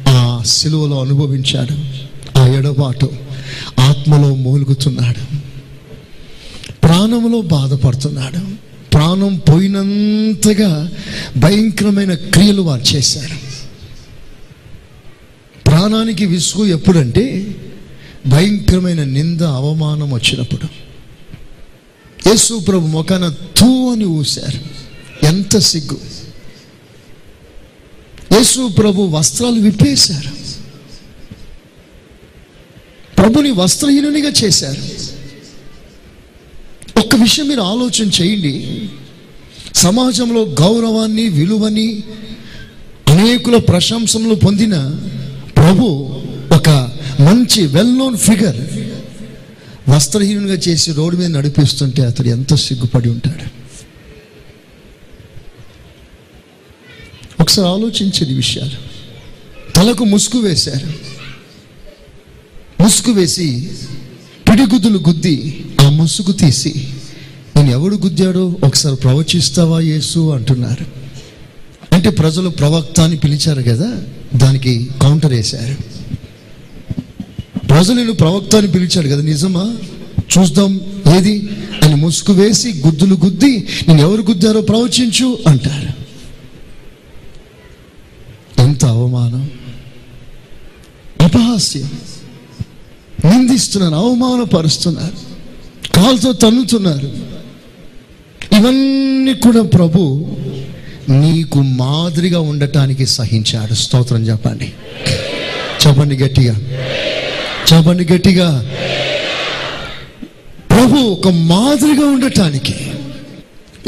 [0.09, 1.77] ఆ సిలువలో అనుభవించాడు.
[2.39, 3.11] ఆ ఎడబాటు
[3.81, 5.40] ఆత్మలో మూలుగుతున్నాడు.
[6.85, 8.39] ప్రాణంలో బాధపడుతున్నాడు.
[8.93, 10.93] ప్రాణం పోయినంతగా
[11.37, 13.51] భయంకరమైన క్రియలు వారు చేశారు.
[15.67, 17.55] ప్రాణానికి విసుగు ఎప్పుడంటే
[18.27, 20.67] భయంకరమైన నింద అవమానం వచ్చినప్పుడు.
[22.29, 24.61] యేసు ప్రభు మొఖాన తూ అని ఊశారు.
[25.27, 25.99] ఎంత సిగ్గు.
[28.37, 30.31] యేసు ప్రభు వస్త్రాలు విప్పేశారు.
[33.17, 35.10] ప్రభుని వస్త్రహీనునిగా చేశారు.
[36.99, 38.89] ఒక్క విషయం మీరు ఆలోచన చేయండి.
[39.75, 42.03] సమాజంలో గౌరవాన్ని విలువని
[43.09, 44.95] అనేకుల ప్రశంసలు పొందిన
[45.57, 45.85] ప్రభు
[46.53, 46.69] ఒక
[47.21, 48.57] మంచి వెల్ నోన్ ఫిగర్
[49.91, 53.61] వస్త్రహీనునిగా చేసి రోడ్డు మీద నడిపిస్తుంటే అతడు ఎంత సిగ్గుపడి ఉంటాడు.
[57.43, 58.91] ఒకసారి ఆలోచించండి విషయాలు.
[59.75, 60.93] తలకు ముసుగు వేశారు.
[62.83, 63.71] ముసుగు వేసి
[64.51, 66.89] పిడిగుద్దులు గుద్ది ముసుగు తీసి
[67.57, 70.35] నేను ఎవడు గుద్దాడో ఒకసారి ప్రవచిస్తావా యేసు?
[70.35, 70.87] అంటున్నారు.
[71.95, 74.03] అంటే ప్రజలు ప్రవక్త అని పిలిచారు కదా
[74.37, 75.77] దానికి కౌంటర్ వేశారు.
[77.69, 79.77] ప్రజలు నేను ప్రవక్త అని పిలిచాడు కదా నిజమా?
[80.39, 80.81] చూద్దాం
[81.17, 81.49] ఏది?
[81.83, 86.01] అని ముసుగు వేసి గుద్దులు గుద్ది నేను ఎవరు గుద్దారో ప్రవచించు అంటారు.
[88.61, 89.51] ఎంత అవమానం.
[91.21, 91.91] అపహాస్యం.
[93.25, 95.30] నిందిస్తున్నాను అవమానపరుస్తున్నారు.
[95.97, 97.31] కాలుతో తన్నుతున్నారు.
[98.55, 100.27] ఇవన్నీ కూడా ప్రభు
[101.09, 103.75] నీకు మాదిరిగా ఉండటానికి సహించాడు.
[103.75, 104.73] స్తోత్రం చెప్పండి.
[105.87, 106.59] చెప్పండి గట్టిగా.
[107.73, 108.71] చెప్పండి గట్టిగా.
[110.71, 112.75] ప్రభు ఒక మాదిరిగా ఉండటానికి.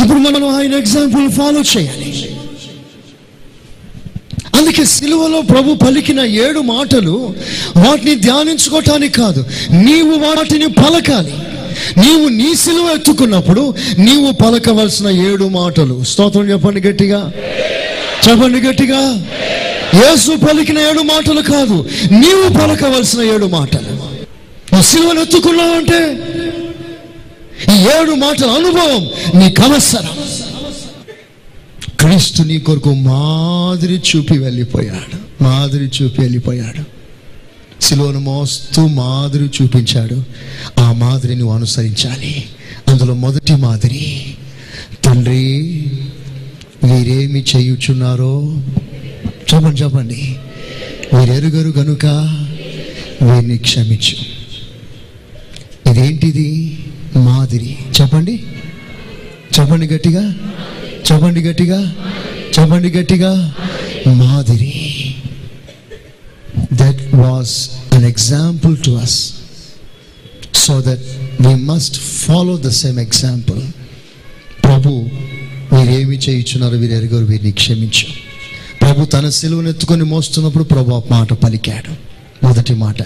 [0.02, 2.36] ఇప్పుడు మనం ఆయన ఎగ్జాంపుల్ ఫాలో చేయాలి.
[4.54, 7.34] అందుకే సిలువలో ప్రభు పలికిన ఏడు మాటలు
[7.76, 9.44] వాటిని ధ్యానించుకోవటానికి కాదు.
[9.70, 11.34] నీవు వాటిని పలకాలి.
[11.98, 16.04] నీవు నీ సిలువ ఎత్తుకున్నప్పుడు నీవు పలకవలసిన ఏడు మాటలు.
[16.04, 17.32] స్తోత్రం చెప్పండి గట్టిగా.
[18.28, 19.26] చెప్పండి గట్టిగా.
[19.94, 23.92] యేసు పలికిన ఏడు మాటలు కాదు నీవు పలకవలసిన ఏడు మాటలు.
[24.72, 26.18] నువ్వు సిలువను ఎత్తుకున్నావంటే
[27.74, 29.08] ఈ ఏడు మాటల అనుభవం
[29.40, 30.08] నీకు అవసరం.
[32.00, 35.42] క్రీస్తు నీ కొరకు మాదిరి చూపి వెళ్ళిపోయాడు.
[35.42, 36.91] మాదిరి చూపి వెళ్ళిపోయాడు.
[37.82, 40.24] సిలువను మోస్తూ మాదిరి చూపించాడు.
[40.80, 42.44] ఆ మాదిరి నువ్వు అనుసరించాలి.
[42.88, 44.34] అందులో మొదటి మాదిరి
[45.04, 45.62] తండ్రి
[46.84, 48.62] వీరేమి చేయుచున్నారో
[49.54, 50.36] చెప్పండి చెప్పండి.
[51.14, 52.06] మీరెరుగరు గనుక
[53.22, 54.16] వీరిని క్షమించు.
[55.90, 56.78] ఇదేంటిది?
[57.16, 57.76] మాదిరి.
[58.00, 58.42] చెప్పండి.
[59.60, 60.34] చెప్పండి గట్టిగా.
[61.12, 61.94] చెప్పండి గట్టిగా.
[62.60, 63.54] చెప్పండి గట్టిగా.
[64.06, 64.98] మాదిరి.
[66.72, 69.32] That was an example to us
[70.54, 71.04] so that
[71.42, 73.62] we must follow the same example
[74.64, 74.90] ప్రభు
[75.74, 78.06] మీరేమి చేయించున్నారు వీరు ఎరుగరు వీరిని క్షమించు.
[78.82, 82.12] ప్రభు తన సిలువను ఎత్తుకొని మోస్తున్నప్పుడు ప్రభు ఆ మాట పలికాడు.
[82.46, 83.02] మొదటి మాట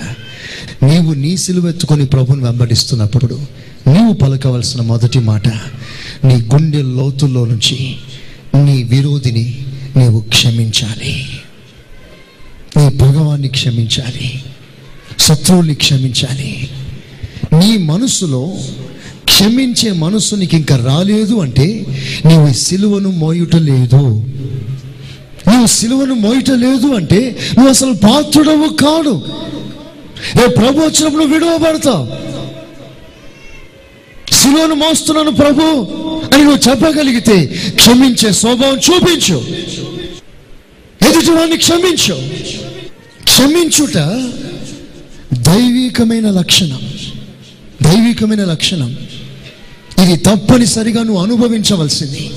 [0.82, 3.40] నీవు నీ సిలువ ఎత్తుకొని ప్రభుని వెంబడిస్తున్నప్పుడు
[3.88, 5.48] నీవు పలకవలసిన మొదటి మాట
[6.24, 7.96] నీ గుండె లోతుల్లో నుంచి
[8.54, 9.64] నీ విరోధిని
[9.96, 11.35] నీవు క్షమించాలి.
[12.76, 14.42] నీ భగవాన్ని క్షమించాలి.
[15.18, 16.70] శత్రువుల్ని క్షమించాలి.
[17.52, 18.52] నీ మనసులో
[19.24, 21.86] క్షమించే మనసు నీకు ఇంకా రాలేదు అంటే
[22.26, 24.24] నీవు సిలువను మోయుట లేదు
[25.48, 29.22] నువ్వు సిలువను మోయట లేదు అంటే నువ్వు అసలు పాత్రుడవు కాడు.
[30.38, 32.06] రేపు ప్రభు వచ్చినప్పుడు విడవబడతావు
[34.34, 35.62] సిలువను మోస్తున్నాను ప్రభు
[36.34, 39.46] అని నువ్వు చెప్పగలిగితే క్షమించే స్వభావం చూపించు.
[41.02, 42.28] ఎదుటివాడిని క్షమించు.
[43.24, 43.96] క్షమించుట
[45.38, 46.80] దైవికమైన లక్షణం.
[47.82, 48.96] దైవికమైన లక్షణం.
[50.04, 52.30] ఇది తప్పనిసరిగా నువ్వు అనుభవించవలసింది.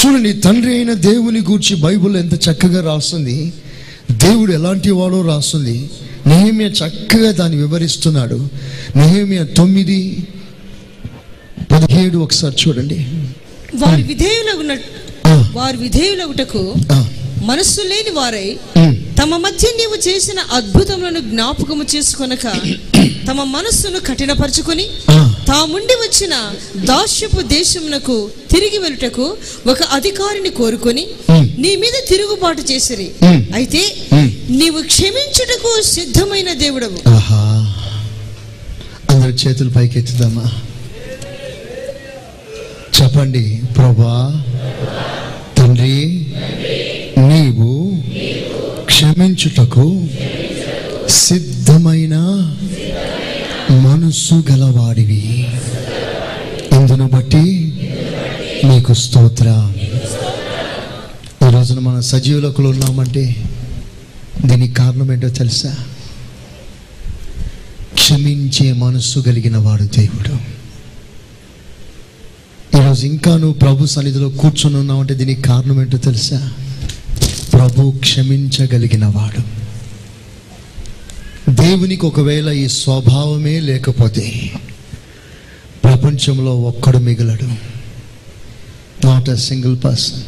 [0.00, 3.52] చూడండి తండ్రి అయిన దేవుని గూర్చి బైబుల్ ఎంత చక్కగా రాస్తుంది.
[4.10, 5.90] దేవుడు ఎలాంటి వాడో రాస్తుంది.
[6.26, 8.48] నెహమియా చక్కగా దాన్ని వివరిస్తున్నాడు.
[8.96, 10.26] నెహమియా తొమ్మిది
[11.70, 13.06] పదిహేడు ఒకసారి చూడండి.
[13.74, 14.76] వారి విధేయులగున
[15.52, 16.74] వారి విధేయులగుటకు
[17.44, 18.58] మనస్సు లేని వారై
[19.20, 22.46] తమ మధ్య నీవు చేసిన అద్భుతములను జ్ఞాపకము చేసుకొనక
[23.28, 24.84] తమ మనస్సును కఠినపరుచుకొని
[25.46, 26.34] తాముండి వచ్చిన
[26.84, 31.04] దాస్యపు దేశమునకు తిరిగి వెళ్ళుటకు ఒక అధికారిని కోరుకొని.
[31.58, 33.08] నీ మీద తిరుగుబాటు చేసిరి.
[33.54, 33.82] అయితే.
[34.50, 36.98] నీవు క్షమించుటకు సిద్ధమైన దేవుడవు
[39.10, 40.46] అందరి చేతులు పైకెత్తుదామా
[42.98, 44.42] చెప్పండి ప్రభా
[45.58, 46.17] తండ్రి
[47.18, 48.02] నీవు
[48.84, 50.06] క్షమించుటకు
[51.08, 52.16] సిద్ధమైన
[53.70, 55.46] మనస్సు గలవాడివి.
[56.72, 57.72] ఇందును బట్టి
[58.64, 59.72] నీకు స్తోత్ర.
[61.42, 63.36] ఈ మన సజీవులకులు ఉన్నామంటే
[64.46, 65.76] దీనికి కారణం ఏంటో తెలుసా?
[67.94, 70.58] క్షమించే మనస్సు కలిగిన వాడు దేవుడు.
[72.80, 76.52] ఈరోజు ఇంకా నువ్వు ప్రభు సన్నిధిలో కూర్చొని ఉన్నావంటే దీనికి కారణం ఏంటో తెలుసా?
[77.58, 79.58] ప్రభు క్షమించగలిగిన వాడు
[81.52, 84.50] దేవునికి ఒకవేళ ఈ స్వభావమే లేకపోతే
[85.84, 87.44] ప్రపంచంలో ఒక్కడు మిగలడు.
[89.06, 90.22] నాట్ ఎ సింగిల్ పర్సన్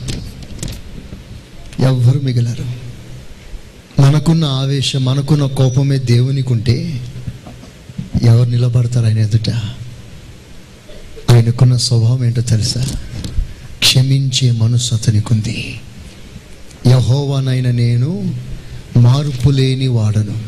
[1.83, 2.65] ఎవ్వరు మిగలరు.
[4.01, 7.01] మనకున్న ఆవేశం మనకున్న కోపమే దేవునికి ఉంటే
[8.23, 9.51] ఎవరు నిలబడతారు ఆయన ఎదుట?
[11.31, 12.87] ఆయనకున్న స్వభావం ఏంటో తెలుసా?
[13.79, 15.81] క్షమించే మనసు అతనికి ఉంది
[17.11, 18.35] యహోవానైన నేను
[18.97, 20.39] మార్పు లేని వాడను.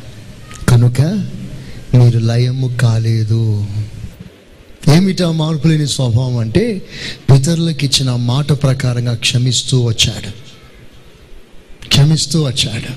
[0.69, 1.01] కనుక
[1.95, 3.67] మీరు లయము కాలేదు.
[4.95, 6.83] ఏమిటా మార్పు లేని స్వభావం అంటే
[7.31, 10.31] పితరులకు ఇచ్చిన మాట ప్రకారంగా క్షమిస్తూ వచ్చాడు.
[11.87, 12.93] క్షమిస్తూ వచ్చాడు.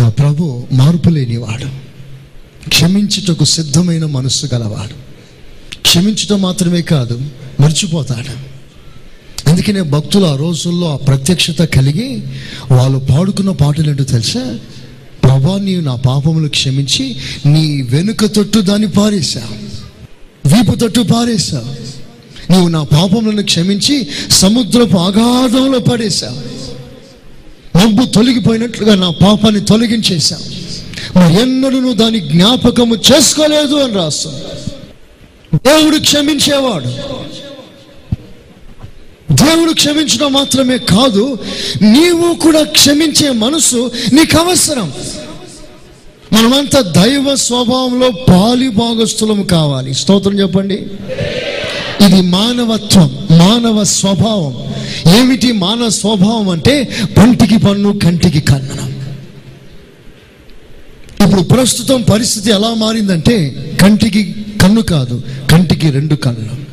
[0.00, 1.68] నా ప్రభు మార్పు లేనివాడు
[2.68, 4.94] క్షమించుటకు సిద్ధమైన మనస్సు గలవాడు.
[5.80, 7.22] క్షమించటం మాత్రమే కాదు
[7.60, 8.55] మర్చిపోతాడు.
[9.56, 12.22] అందుకనే భక్తులు ఆ రోజుల్లో ఆ ప్రత్యక్షత కలిగి
[12.70, 14.58] వాళ్ళు పాడుకున్న పాటలు ఏంటో తెలుసా?
[15.24, 17.16] ప్రభా నీవు నా పాపములు క్షమించి
[17.46, 19.42] నీ వెనుక తొట్టు దాన్ని పారేశా.
[20.46, 21.74] వీపు తొట్టు పారేశా.
[22.50, 26.42] నీవు నా పాపములను క్షమించి సముద్రపు అగాధంలో పడేశా.
[27.76, 30.38] మబ్బు తొలగిపోయినట్లుగా నా పాపాన్ని తొలగించేశా.
[31.16, 34.38] మరి ఎన్నడూ నువ్వు దాని జ్ఞాపకము చేసుకోలేదు అని రాస్తాను
[35.56, 37.16] దేవుడు క్షమించేవాడు.
[39.32, 41.38] దేవుడు క్షమించడం మాత్రమే కాదు
[41.82, 44.92] నీవు కూడా క్షమించే మనసు నీకు అవసరం
[46.32, 49.94] మనమంతా దైవ స్వభావంలో పాలి భాగస్థులం కావాలి.
[49.94, 50.74] స్తోత్రం చెప్పండి.
[52.04, 54.74] ఇది మానవత్వం మానవ స్వభావం.
[55.18, 58.96] ఏమిటి మానవ స్వభావం అంటే పంటికి పన్ను కంటికి కన్ననం
[61.26, 63.36] ఇప్పుడు ప్రస్తుతం పరిస్థితి ఎలా మారిందంటే
[63.82, 66.65] కంటికి కన్ను కాదు కంటికి రెండు కళ్ళు.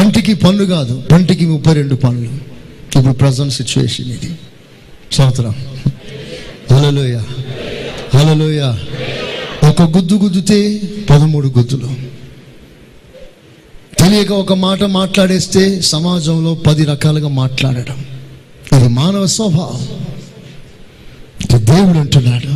[0.00, 2.30] పంటికి పన్ను కాదు పంటికి ముప్పై రెండు పనులు
[2.98, 4.32] ఇప్పుడు ప్రజెంట్ సిచ్యువేషన్ ఇది.
[5.12, 5.54] స్తోత్రం
[6.72, 7.20] హలోయ
[8.14, 8.74] హలోయ
[9.68, 11.90] ఒక గుద్దు గుద్దుతే పదమూడు గుద్దులు.
[13.98, 18.04] తెలియక ఒక మాట మాట్లాడేస్తే సమాజంలో పది రకాలుగా మాట్లాడడం.
[18.78, 19.88] ఇది మానవ స్వభావం.
[21.64, 22.48] దేవుడు అంటున్నాడు.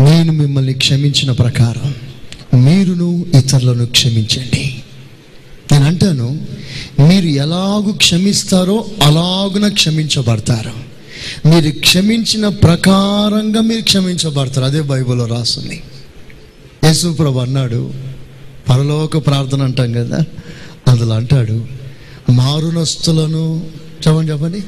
[0.00, 1.94] నేను మిమ్మల్ని క్షమించిన ప్రకారం
[2.64, 4.75] మీరును ఇతరులను క్షమించండి.
[5.72, 6.46] నేను అంటాను
[7.08, 10.72] మీరు ఎలాగూ క్షమిస్తారో అలాగున క్షమించబడతారు.
[11.48, 14.66] మీరు క్షమించిన ప్రకారంగా మీరు క్షమించబడతారు.
[14.66, 15.82] అదే బైబిల్లో రాస్తుంది.
[16.84, 17.92] యేసుప్రభు అన్నాడు
[18.68, 20.24] పరలోక ప్రార్థన అంటాం కదా
[20.88, 21.66] అందులో అంటాడు
[22.30, 23.70] మారునస్తులను
[24.08, 24.62] చెప్పండి చెప్పండి.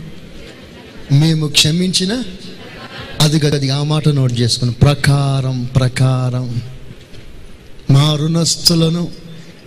[1.14, 2.22] మేము క్షమించిన
[3.20, 6.62] అది అది ఆ మాట నోట్ చేసుకుని ప్రకారం ప్రకారం
[7.90, 9.08] మారునస్తులను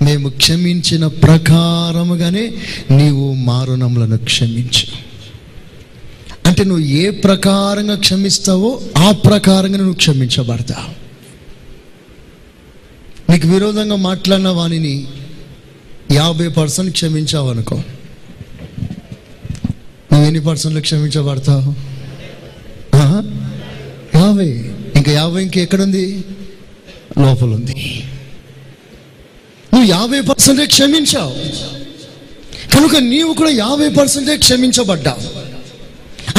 [0.02, 2.52] మేము క్షమించిన ప్రకారముగానే
[2.92, 4.88] నీవు మారుణములను క్షమించు.
[6.46, 11.02] అంటే నువ్వు ఏ ప్రకారంగా క్షమిస్తావో ఆ ప్రకారంగా నువ్వు క్షమించబడతావు
[13.32, 15.08] నీకు విరోధంగా మాట్లాడిన వాణిని
[16.12, 17.76] యాభై పర్సెంట్ క్షమించావు అనుకో.
[20.14, 21.74] నువ్వు ఎన్ని పర్సెంట్లు క్షమించబడతావు?
[22.98, 23.24] ఆహా,
[24.16, 24.50] యాభై.
[24.96, 26.24] ఇంకా యాభై ఇంకా ఎక్కడుంది
[27.18, 28.04] లోపల ఉంది
[29.82, 31.34] నువ్వు యాభై పర్సెంటే క్షమించావు.
[32.76, 35.39] కనుక నీవు కూడా యాభై పర్సెంటే క్షమించబడ్డావు.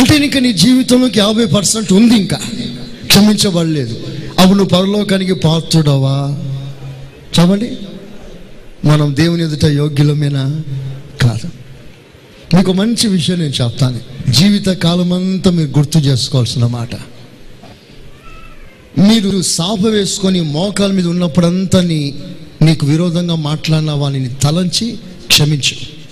[0.00, 2.40] అంటే ఇంకా నీ జీవితంలోకి యాభై పర్సెంట్ ఉంది ఇంకా.
[3.06, 4.00] క్షమించబడలేదు.
[4.38, 6.38] అప్పుడు నువ్వు పరలోకానికి పాత్రుడవా?
[7.40, 7.76] చెప్పండి.
[8.84, 10.60] మనం దేవుని ఎదుట యోగ్యులమేనా?
[11.22, 11.50] కాదు.
[12.56, 14.00] మీకు మంచి విషయం నేను చెప్తాను.
[14.30, 16.94] జీవిత కాలం అంతా మీరు గుర్తు చేసుకోవాల్సిన మాట.
[18.98, 22.14] మీరు సాప వేసుకొని మోకాల మీద ఉన్నప్పుడంతా నీ
[22.62, 26.02] నీకు విరోధంగా మాట్లాడిన వారిని తలంచి క్షమించు.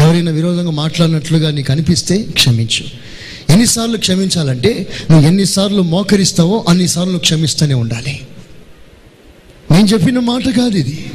[0.00, 2.84] ఎవరైనా విరోధంగా మాట్లాడినట్లుగా నీకు అనిపిస్తే క్షమించు.
[3.50, 8.20] ఎన్నిసార్లు క్షమించాలంటే నువ్వు ఎన్నిసార్లు మోకరిస్తావో అన్నిసార్లు క్షమిస్తూనే ఉండాలి.
[9.70, 11.10] నేను చెప్పిన మాట కాదు ఇది.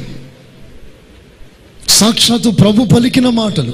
[1.88, 3.72] సాక్షాత్తు ప్రభు పలికిన మాటలు.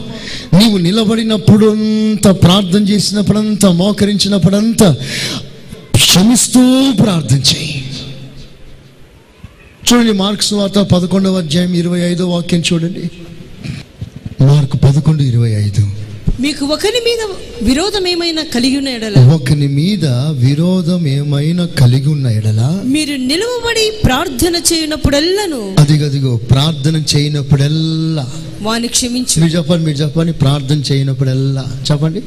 [0.59, 4.97] నీవు నిలబడినప్పుడంతా ప్రార్థన చేసినప్పుడంతా మోకరించినప్పుడంతా
[5.95, 7.96] క్షమిస్తూ ప్రార్థన చేయి
[9.93, 13.11] చూడండి మార్క్స్ వార్త పదకొండవ అధ్యాయం ఇరవై ఐదో వాక్యం చూడండి.
[14.45, 15.91] మార్కు పదకొండు ఇరవై ఐదు.
[16.41, 19.33] మీకు ఒకరి మీద విరోధం ఏమైనా కలిగి ఉన్న ఎడల?
[19.35, 22.83] ఒకని మీద విరోధం ఏమైనా కలిగి ఉన్న ఎడలా?
[22.85, 25.77] మీరు నిలువబడి ప్రార్థన చేయనప్పుడెల్లను?
[25.79, 28.33] అది గదిగో ప్రార్థన చేయనప్పుడల్లా.
[28.63, 29.41] వాని క్షమించు.
[29.41, 31.65] మీరు చెప్పండి మీరు చెప్పండి ప్రార్థన చేయనప్పుడల్లా.
[31.91, 32.21] చెప్పండి.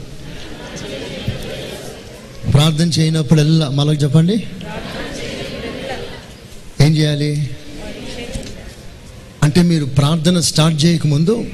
[2.52, 3.70] ప్రార్థన చేయనప్పుడల్లా.
[3.70, 4.44] మళ్ళీ చెప్పండి.
[6.90, 7.50] ఏం చేయాలి?
[9.44, 11.46] అంటే మీరు ప్రార్థన స్టార్ట్ చేయకముందు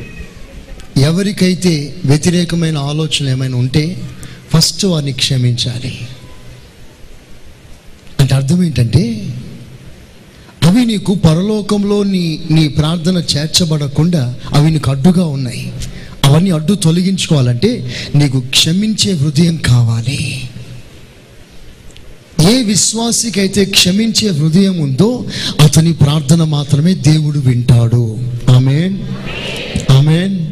[0.97, 4.09] ఎవరికైతే వ్యతిరేకమైన ఆలోచనలు ఏమైనా ఉంటే
[4.53, 6.07] ఫస్ట్ వారిని క్షమించాలి.
[8.19, 9.29] అంటే అర్థం ఏంటంటే
[10.63, 15.73] అవి నీకు పరలోకంలో నీ నీ ప్రార్థన చేర్చబడకుండా అవి నీకు అడ్డుగా ఉన్నాయి.
[16.25, 20.49] అవన్నీ అడ్డు తొలగించుకోవాలంటే నీకు క్షమించే హృదయం కావాలి.
[22.49, 25.25] ఏ విశ్వాసికైతే క్షమించే హృదయం ఉందో
[25.59, 28.17] అతని ప్రార్థన మాత్రమే దేవుడు వింటాడు.
[28.49, 28.97] ఆమెన్.
[29.91, 30.47] ఆమెన్.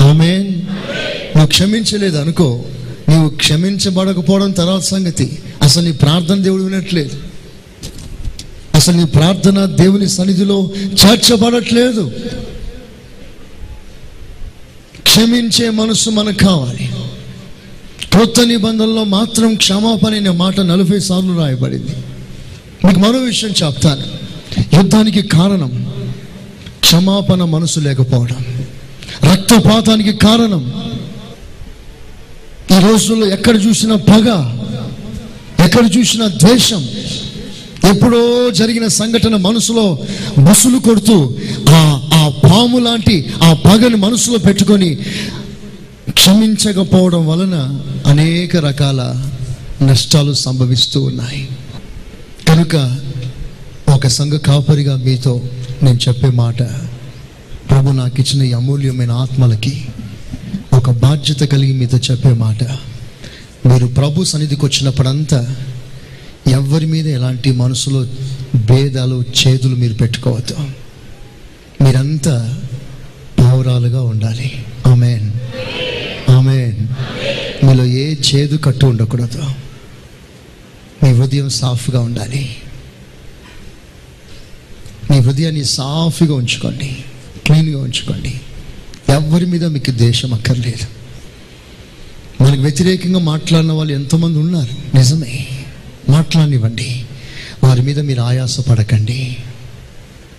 [0.00, 0.48] ఆమెన్.
[1.36, 2.62] నువ్వు క్షమించలేదు అనుకో
[3.10, 5.38] నువ్వు క్షమించబడకపోవడం తర్వాత సంగతి.
[5.62, 7.10] అసలు నీ ప్రార్థన దేవుడు వినట్లేదు.
[8.74, 12.12] అసలు నీ ప్రార్థన దేవుని సన్నిధిలో చేర్చబడట్లేదు
[15.02, 16.90] క్షమించే మనసు మనకు కావాలి.
[18.18, 21.92] కొత్త నిబంధనలో మాత్రం క్షమాపణ అనే మాట నలభై సార్లు రాయబడింది.
[22.86, 24.02] మీకు మరో విషయం చెప్తాను.
[24.76, 25.92] యుద్ధానికి కారణం
[26.80, 28.36] క్షమాపణ మనసు లేకపోవడం.
[29.32, 30.72] రక్తపాతానికి కారణం
[32.72, 34.28] ఈ రోజుల్లో ఎక్కడ చూసినా పగ
[35.64, 36.88] ఎక్కడ చూసినా ద్వేషం
[37.90, 39.98] ఎప్పుడో జరిగిన సంఘటన మనసులో
[40.38, 41.36] బస్సులు కొడుతూ
[41.68, 44.98] ఆ ఆ పాము లాంటి ఆ పగని మనసులో పెట్టుకొని
[46.10, 49.30] క్షమించకపోవడం వలన అనేక రకాల
[49.82, 51.48] నష్టాలు సంభవిస్తూ ఉన్నాయి.
[52.48, 52.98] కనుక
[53.88, 55.42] ఒక సంఘ కాపరిగా మీతో
[55.82, 56.62] నేను చెప్పే మాట
[57.70, 59.84] ప్రభు నాకు ఇచ్చిన ఈ అమూల్యమైన ఆత్మలకి
[60.72, 62.64] ఒక బాధ్యత కలిగి మీతో చెప్పే మాట.
[63.66, 65.56] మీరు ప్రభు సన్నిధికి వచ్చినప్పుడంతా
[66.48, 68.06] ఎవరి మీద ఎలాంటి మనసులో
[68.54, 70.56] భేదాలు చేతులు మీరు పెట్టుకోవద్దు.
[71.84, 72.58] మీరంతా
[73.38, 74.64] పావురాలుగా ఉండాలి.
[74.86, 75.17] ఆమె
[76.38, 76.72] ఆమె
[77.64, 79.42] మీలో ఏ చేదు కట్టు ఉండకూడదు.
[81.04, 82.56] మీ హృదయం సాఫ్గా ఉండాలి.
[85.10, 86.96] మీ హృదయాన్ని సాఫ్గా ఉంచుకోండి.
[87.46, 88.40] క్లీన్గా ఉంచుకోండి.
[89.08, 90.86] ఎవరి మీద మీకు దేశం అక్కర్లేదు.
[92.44, 94.96] మనకు వ్యతిరేకంగా మాట్లాడిన వాళ్ళు ఎంతోమంది ఉన్నారు.
[94.96, 95.48] నిజమే.
[96.08, 97.04] మాట్లాడనివ్వండి.
[97.64, 99.36] వారి మీద మీరు ఆయాస పడకండి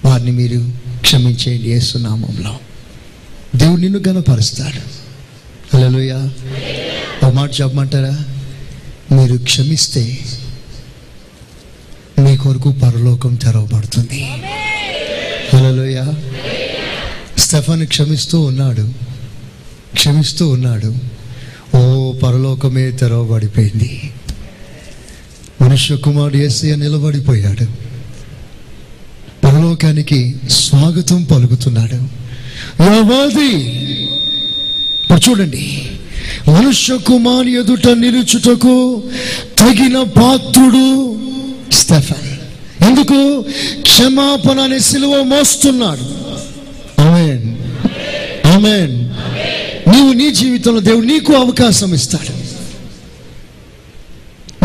[0.05, 0.71] వారిని మీరు
[1.01, 2.57] క్షమించేయండి యేసునామంలో.
[3.55, 4.98] దేవుడు నిన్ను గనపరుస్తాడు
[5.73, 6.31] అలలుయా
[7.23, 8.25] ఒక మాట చెప్పమంటారా?
[9.15, 10.19] మీరు క్షమిస్తే
[12.19, 14.31] మీ కొరకు పరలోకం తెరవబడుతుంది.
[15.53, 16.15] అలలుయా
[17.37, 18.89] స్టెఫన్ క్షమిస్తూ ఉన్నాడు.
[19.93, 20.95] క్షమిస్తూ ఉన్నాడు.
[21.77, 24.11] ఓ పరలోకమే తెరవబడిపోయింది.
[25.61, 27.65] మనుష్య కుమారుడు ఏసయ్య నిలబడిపోయాడు.
[29.43, 31.95] పరలోకానికి స్వాగతం పలుకుతున్నాడు.
[32.83, 33.69] యావాది
[35.09, 35.91] ఇప్పుడు చూడండి.
[36.47, 39.03] మనుష్య కుమారి ఎదుట నిలుచుటకు
[39.59, 41.19] తగిన పాత్రుడు
[41.71, 42.37] స్టెఫన్.
[42.87, 43.45] ఎందుకు?
[43.81, 46.01] క్షమాపణ అనే సిలువ మోస్తున్నాడు.
[47.01, 47.57] ఆమెన్.
[48.47, 49.09] ఆమెన్.
[49.91, 52.49] నీవు నీ జీవితంలో దేవుడు నీకు అవకాశం ఇస్తాడు.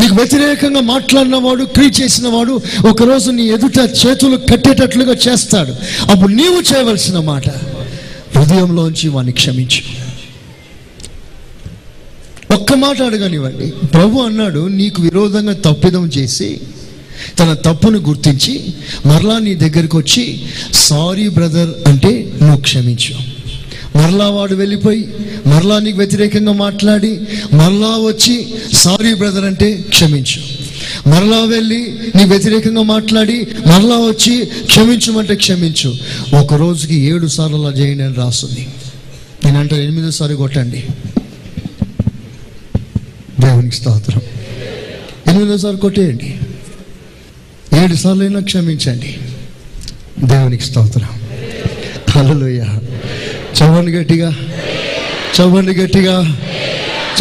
[0.01, 5.72] నీకు వ్యతిరేకంగా మాట్లాడినవాడు క్రీ చేసినవాడు చేసిన వాడు ఒకరోజు నీ ఎదుట చేతులు కట్టేటట్లుగా చేస్తాడు.
[6.11, 7.49] అప్పుడు నీవు చేయవలసిన మాట
[8.38, 10.03] హృదయంలోంచి వాడిని క్షమించు.
[12.75, 16.61] ఒక్క మాట అడగనివ్వండి ప్రభు అన్నాడు నీకు విరోధంగా తప్పిదం చేసి
[17.39, 18.75] తన తప్పును గుర్తించి
[19.07, 20.43] మరలా నీ దగ్గరికి వచ్చి
[20.75, 23.14] సారీ బ్రదర్ అంటే నువ్వు క్షమించు.
[23.99, 25.09] మరలా వాడు వెళ్ళిపోయి
[25.47, 27.20] మరలా నీకు వ్యతిరేకంగా మాట్లాడి
[27.53, 30.41] మరలా వచ్చి సారీ బ్రదర్ అంటే క్షమించు.
[31.09, 31.81] మరలా వెళ్ళి
[32.16, 35.95] నీ వ్యతిరేకంగా మాట్లాడి మరలా వచ్చి క్షమించమంటే క్షమించు.
[36.41, 38.68] ఒక రోజుకి ఏడు సార్లు అలా చేయండి అని రాస్తుంది.
[39.45, 40.85] నేనంటే ఎనిమిదోసారి కొట్టండి.
[43.64, 45.58] దేవునికి స్తోత్రం.
[45.58, 46.38] సార్లు కొట్టేయండి.
[47.84, 49.18] ఏడు సార్లు అయినా క్షమించండి.
[50.24, 51.08] దేవునికి స్తోత్రం.
[52.10, 52.64] హల్లెలూయ.
[53.62, 54.36] చవండి గట్టిగా.
[55.40, 56.38] చవండి గట్టిగా.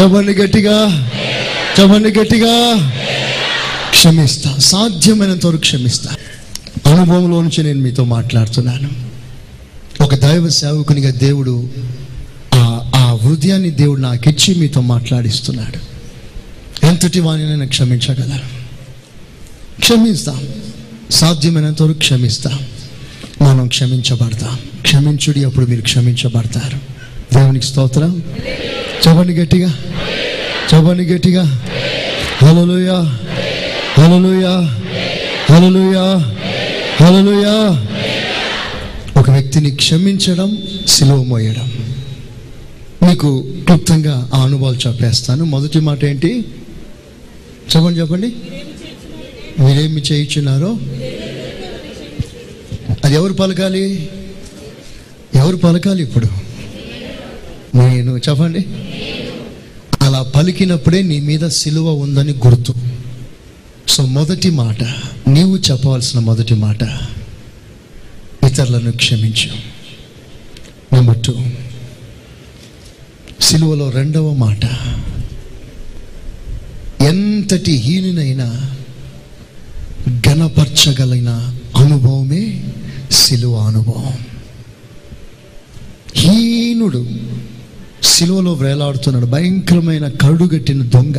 [0.02, 1.10] చవండి గట్టిగా.
[1.80, 2.90] చవండి గట్టిగా.
[3.90, 4.58] క్షమిస్తా.
[4.58, 6.16] సాధ్యమైనంత వరకు క్షమిస్తా.
[6.94, 8.90] అనుభవంలో నుంచి నేను మీతో మాట్లాడుతున్నాను.
[10.04, 11.70] ఒక దైవ సేవకునిగా దేవుడు
[12.54, 15.93] ఆ ఆ హృదయాన్ని దేవుడు నాకు ఇచ్చి మీతో మాట్లాడిస్తున్నాడు.
[17.04, 18.48] ఎంతటి వాణినైనా క్షమించగలరు
[19.80, 20.48] క్షమిస్తాం.
[21.12, 22.60] సాధ్యమైనంత వరకు క్షమిస్తాం.
[23.42, 24.60] మనం క్షమించబడతాం.
[24.82, 26.78] క్షమించుడి అప్పుడు మీరు క్షమించబడతారు.
[27.34, 28.24] దేవునికి స్తోత్రం.
[29.08, 29.76] చెప్పండి గట్టిగా.
[30.74, 31.62] చెప్పండి గట్టిగా.
[32.42, 33.20] హలలుయా
[33.98, 34.82] హలలుయా
[35.52, 36.36] హలలుయా
[37.06, 37.88] హలలుయా
[39.20, 41.72] ఒక వ్యక్తిని క్షమించడం సిలువ మోయడం.
[43.10, 45.46] మీకు క్లుప్తంగా ఆ అనుభవాలు చెప్పేస్తాను.
[45.46, 46.46] మొదటి మాట ఏంటి?
[47.70, 48.36] చెప్పండి చెప్పండి.
[49.60, 50.78] మీరేమి చేయించున్నారో?
[53.04, 54.10] అది ఎవరు పలకాలి?
[55.36, 56.26] ఎవరు పలకాలి ఇప్పుడు?
[57.78, 58.66] నేను చెప్పండి.
[60.02, 62.76] అలా పలికినప్పుడే నీ మీద సిలువ ఉందని గుర్తు.
[63.88, 64.84] సో మొదటి మాట
[65.28, 66.84] నీవు చెప్పవలసిన మొదటి మాట
[68.46, 69.50] ఇతరులను క్షమించు.
[70.96, 71.34] Number two.
[73.42, 74.66] సిలువలో రెండవ మాట
[77.04, 78.72] ఎంతటి హీనునైనా
[80.10, 81.30] గణపరచగలిగిన
[81.76, 82.64] అనుభవమే
[83.12, 84.14] సిలువ అనుభవం.
[86.16, 87.08] హీనుడు
[88.04, 91.16] సిలువలో వేలాడుతున్నాడు భయంకరమైన కరుడుగట్టిన దొంగ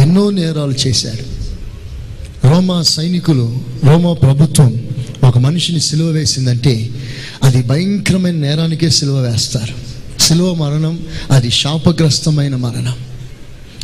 [0.00, 1.42] ఎన్నో నేరాలు చేశాడు.
[2.46, 4.84] రోమా సైనికులు రోమా ప్రభుత్వం
[5.24, 6.90] ఒక మనిషిని సిలువ వేసిందంటే
[7.42, 9.74] అది భయంకరమైన నేరానికే సిలువ వేస్తారు.
[10.22, 13.11] సిలువ మరణం అది శాపగ్రస్తమైన మరణం.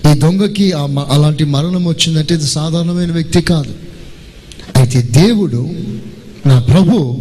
[0.07, 3.75] ఈ దొంగకి ఆ మ- అలాంటి మరణం వచ్చిందంటే ఇది సాధారణమైన వ్యక్తి కాదు.
[4.77, 5.71] అయితే దేవుడు
[6.47, 7.19] నా ప్రభు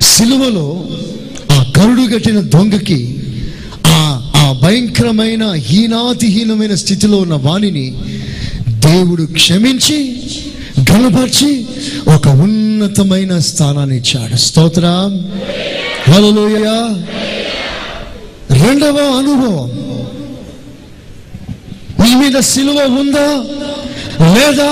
[0.00, 0.88] సిలువలో
[1.52, 3.18] ఆ కరుడు కట్టిన దొంగకి
[3.86, 8.02] ఆ ఆ భయంకరమైన హీనాతిహీనమైన స్థితిలో ఉన్న వాణిని
[8.68, 10.20] దేవుడు క్షమించి
[10.80, 11.66] గణపరిచి
[12.14, 14.36] ఒక ఉన్నతమైన స్థానాన్ని ఇచ్చాడు.
[14.36, 15.32] స్తోత్రం.
[18.50, 19.70] రెండవ అనుభవం.
[22.32, 23.44] మీద సిలువ ఉందా
[24.34, 24.70] లేదా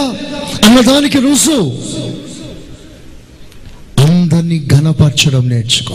[0.64, 1.82] అన్నదానికి రుసు
[4.06, 5.94] అందరినీ ఘనపరచడం నేర్చుకో.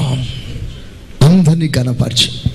[1.25, 2.49] అందరినీ ఘనపరచు.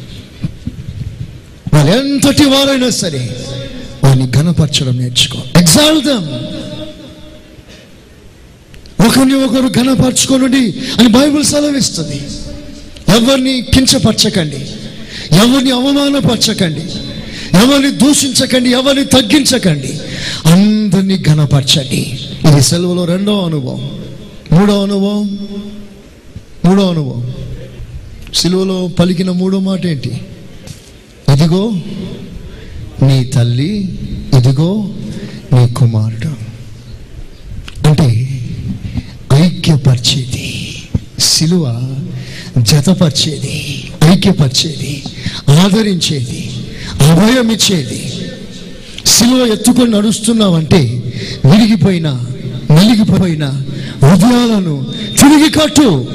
[1.75, 3.37] వాళ్ళు ఎంతటి వారైనా సరే
[4.05, 5.39] వారిని ఘనపరచడం నేర్చుకో.
[5.59, 6.25] ఎగ్జాల్దం
[9.07, 12.23] ఒకరిని ఒకరు ఘనపరచుకోనండి అని బైబిల్ సెలవిస్తుంది.
[13.17, 14.67] ఎవరిని కించపరచకండి.
[15.37, 17.10] ఎవరిని అవమానపరచకండి.
[17.55, 20.01] ఎవరిని దూషించకండి ఎవరిని తగ్గించకండి
[20.53, 22.21] అందరినీ ఘనపరచండి.
[22.53, 23.91] ఇది సెలవులో రెండో అనుభవం.
[24.53, 25.39] మూడో అనుభవం?
[26.65, 27.33] మూడో అనుభవం.
[28.35, 30.21] సిలువలో పలికిన మూడో మాట ఏంటి?
[31.33, 31.73] ఇదిగో
[33.03, 33.99] నీ తల్లి
[34.39, 34.89] ఇదిగో
[35.53, 36.51] నీ కుమారుడు.
[37.89, 38.29] అంటే
[39.33, 40.83] ఐక్యపరిచేది.
[41.19, 41.95] సిలువ
[42.59, 45.03] జతపరిచేది ఐక్యపరిచేది
[45.49, 46.50] ఆదరించేది.
[46.99, 48.13] అభయం ఇచ్చేది.
[49.07, 50.81] శిలువ ఎత్తుకొని నడుస్తున్నావంటే
[51.45, 52.09] విరిగిపోయిన
[52.71, 53.45] నలిగిపోయిన
[54.03, 54.87] హృదయాలను
[55.19, 56.07] తిరిగి కట్టు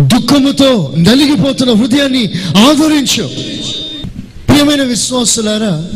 [0.00, 2.24] దుఃఖముతో నలిగిపోతున్న హృదయాన్ని
[2.56, 3.30] ఆదరించు.
[4.48, 5.88] ప్రియమైన విశ్వాసులారా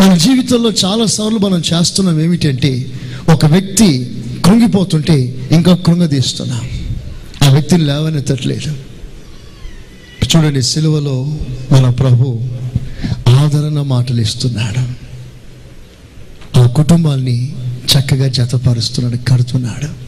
[0.00, 2.86] మన జీవితంలో చాలా సార్లు మనం చేస్తున్నాం ఏమిటంటే
[3.32, 4.10] ఒక వ్యక్తి
[4.44, 6.70] కృంగిపోతుంటే ఇంకా కృంగదీస్తున్నాం.
[7.44, 8.91] ఆ వ్యక్తిని లేవనెత్తట్లేదు.
[10.36, 11.38] చూడండి సిలువలో
[11.72, 12.40] మన ప్రభు
[13.28, 15.02] ఆదరణ మాటలు ఇస్తున్నాడు
[16.58, 20.02] ఆ కుటుంబాన్ని చక్కగా జతపరుస్తున్నాడు కడుతున్నాడు.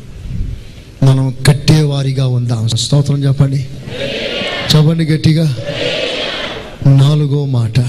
[1.05, 2.69] మనం కట్టేవారిగా ఉందాం.
[2.69, 3.67] స్తోత్రం చెప్పండి.
[4.77, 5.57] చెప్పండి గట్టిగా.
[6.87, 7.81] నాలుగో మాట.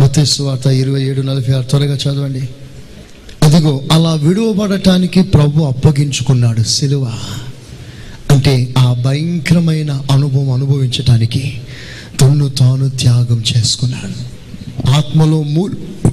[0.00, 1.62] మతేశ్వాత ఇరవై ఏడు నలభై ఆరు.
[1.62, 2.48] త్వరగా చదవండి.
[3.42, 7.12] అదిగో అలా విడువబడటానికి ప్రభు అప్పగించుకున్నాడు సిలువ.
[8.36, 11.60] అంటే ఆ భయంకరమైన అనుభవం అనుభవించటానికి
[12.20, 14.36] తన్ను తాను త్యాగం చేసుకున్నాడు.
[14.90, 15.70] ఆత్మలో మూ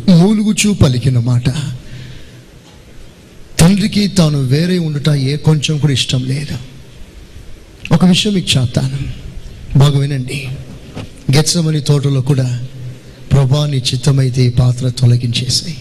[0.09, 1.49] మూలుగుచూ పలికిన మాట.
[3.59, 6.57] తండ్రికి తాను వేరే ఉండట ఏ కొంచెం కూడా ఇష్టం లేదు.
[7.93, 8.97] ఒక విషయం మీకు చెప్తాను.
[9.79, 10.47] బాగా వినండి.
[11.35, 12.63] గెచ్చమని తోటలో కూడా
[13.31, 15.77] ప్రభా నీ చిత్తమైతే ఈ పాత్ర తొలగించేసాయి.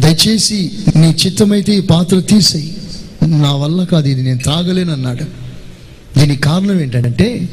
[0.00, 2.76] దయచేసి నీ చిత్తమైతే ఈ పాత్ర తీసేయి.
[3.40, 5.24] నా వల్ల కాదు ఇది నేను త్రాగలేనన్నాడు.
[6.18, 7.48] దీనికి కారణం ఏంటంటే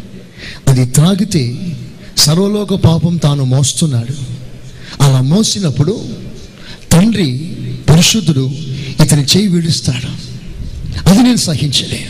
[0.67, 1.75] అది త్రాగితే
[2.17, 4.13] సర్వలోక పాపం తాను మోస్తున్నాడు.
[5.03, 6.05] అలా మోసినప్పుడు
[6.91, 7.57] తండ్రి
[7.89, 8.51] పరిశుద్ధుడు
[9.03, 10.29] ఇతని చేయి విడుస్తాడు.
[11.09, 12.07] అది నేను సహించలే.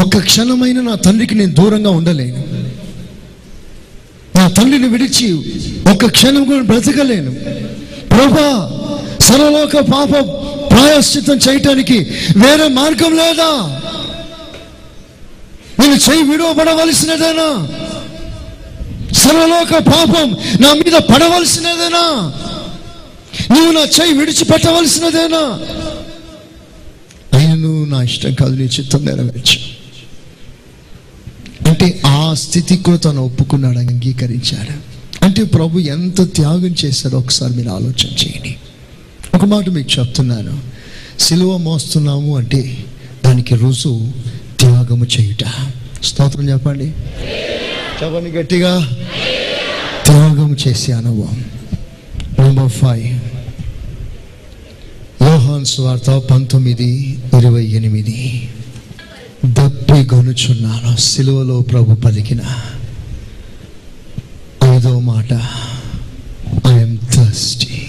[0.00, 2.44] ఒక్క క్షణమైన నా తండ్రికి నేను దూరంగా ఉండలేను.
[4.38, 5.34] నా తండ్రిని విడిచి
[5.92, 7.30] ఒక్క క్షణం కూడా బ్రతకలేను.
[8.08, 8.70] ప్రభా
[9.20, 10.37] సర్వలోక పాప
[10.78, 11.98] ప్రాయశ్చితం చేయటానికి
[12.36, 13.80] వేరే మార్గం లేదా?
[15.80, 17.68] నేను చేయి విడవబడవలసినదేనా?
[19.12, 22.32] సర్వలోక పాపం నా మీద పడవలసినదేనా?
[23.56, 25.60] నువ్వు నా చేయి విడిచిపెట్టవలసినదేనా?
[27.38, 29.78] నేను నా ఇష్టం కాదు నీ చిత్తం నెరవేర్చు.
[31.68, 34.98] అంటే ఆ స్థితికి తను ఒప్పుకున్నాడు అంగీకరించాడు.
[35.24, 38.56] అంటే ప్రభు ఎంత త్యాగం చేశాడో ఒకసారి మీరు ఆలోచన చేయండి.
[39.34, 40.67] ఒక మాట మీకు చెప్తున్నాను.
[41.20, 42.84] సిలువ మోస్తున్నాము అంటే
[43.24, 44.12] దానికి రుజు
[44.60, 45.44] త్యాగము చేయుట.
[46.04, 46.84] స్తోత్రం చెప్పండి.
[48.02, 48.88] చెప్పండి గట్టిగా.
[50.04, 51.44] త్యాగం చేసే అనుభవం.
[52.38, 53.20] నెంబర్ ఫైవ్
[55.22, 58.48] యోహాన్ స్వార్త పంతొమ్మిది ఇరవై ఎనిమిది.
[59.44, 62.40] దప్పి గొనుచున్నాను సిలువలో ప్రభు పలికిన.
[64.74, 65.32] ఐదో మాట.
[66.66, 67.86] ఐఎమ్ థర్స్టీ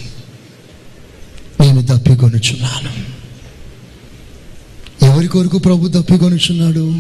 [1.62, 3.09] నేను దప్పి కొనుచున్నాను
[5.20, 6.94] ఎవరి కొరకు ప్రభు దప్పి కొనుచున్నాడు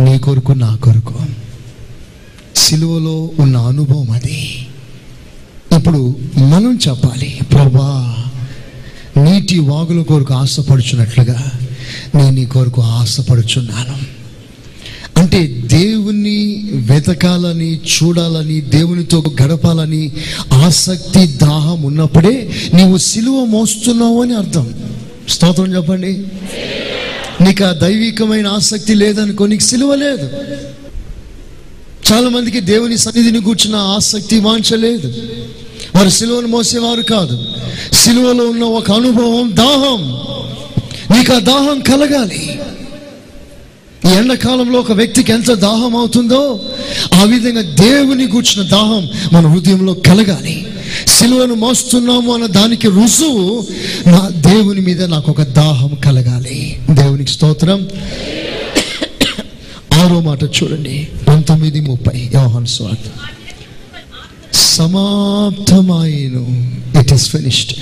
[0.00, 1.14] నీ కొరకు నా కొరకు.
[2.56, 4.66] సిలువలో ఉన్న అనుభవం అది.
[5.76, 8.16] ఇప్పుడు మనం చెప్పాలి ప్రభా
[9.16, 11.50] నీటి వాగుల కొరకు ఆశపడుచున్నట్లుగా
[12.14, 13.98] నేను నీ కొరకు ఆశపడుచున్నాను.
[15.20, 20.12] అంటే దేవుని వెతకాలని చూడాలని దేవునితో గడపాలని
[20.52, 24.74] ఆసక్తి దాహం ఉన్నప్పుడే నీవు సిలువ మోస్తున్నావు అని అర్థం.
[25.28, 26.24] స్తోత్రం చెప్పండి.
[27.44, 30.30] నీకు ఆ దైవికమైన ఆసక్తి లేదనుకో నీకు సిలువ లేదు.
[32.12, 35.12] చాలా మందికి దేవుని సన్నిధిని కూర్చున్న ఆసక్తి వాంచలేదు
[35.96, 37.46] వారు సిలువను మోసేవారు కాదు.
[37.92, 40.18] సిలువలో ఉన్న ఒక అనుభవం దాహం.
[41.18, 42.58] నీకు ఆ దాహం కలగాలి.
[44.06, 46.60] ఈ ఎండాకాలంలో ఒక వ్యక్తికి ఎంత దాహం అవుతుందో
[47.14, 50.66] ఆ విధంగా దేవుని కూర్చున్న దాహం మన హృదయంలో కలగాలి.
[51.06, 53.66] సిలువను మోస్తున్నాము అన్న దానికి రుజువు
[54.06, 56.80] నా దేవుని మీద నాకు ఒక దాహం కలగాలి.
[56.90, 57.88] దేవునికి స్తోత్రం.
[59.92, 61.08] ఆరో మాట చూడండి.
[61.28, 62.30] పంతొమ్మిది ముప్పై.
[62.34, 63.10] యోహన్ స్వార్థ.
[64.54, 66.72] సమాప్తమాయను.
[67.00, 67.72] ఇట్ ఈస్ ఫినిష్డ్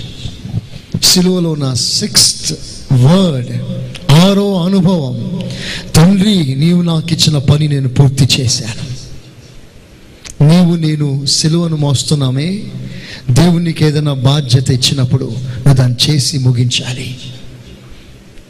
[1.04, 2.54] సిలువలో నా సిక్స్త్
[2.92, 3.62] వర్డ్
[4.12, 5.42] ఆరో అనుభవం.
[5.96, 8.92] తండ్రి నీవు నాకు ఇచ్చిన పని నేను పూర్తి చేశాను.
[10.44, 12.62] నీవు నేను సిలువను మోస్తున్నామే.
[13.30, 17.18] దేవునికి ఏదైనా బాధ్యత ఇచ్చినప్పుడు నువ్వు దాన్ని చేసి ముగించాలి.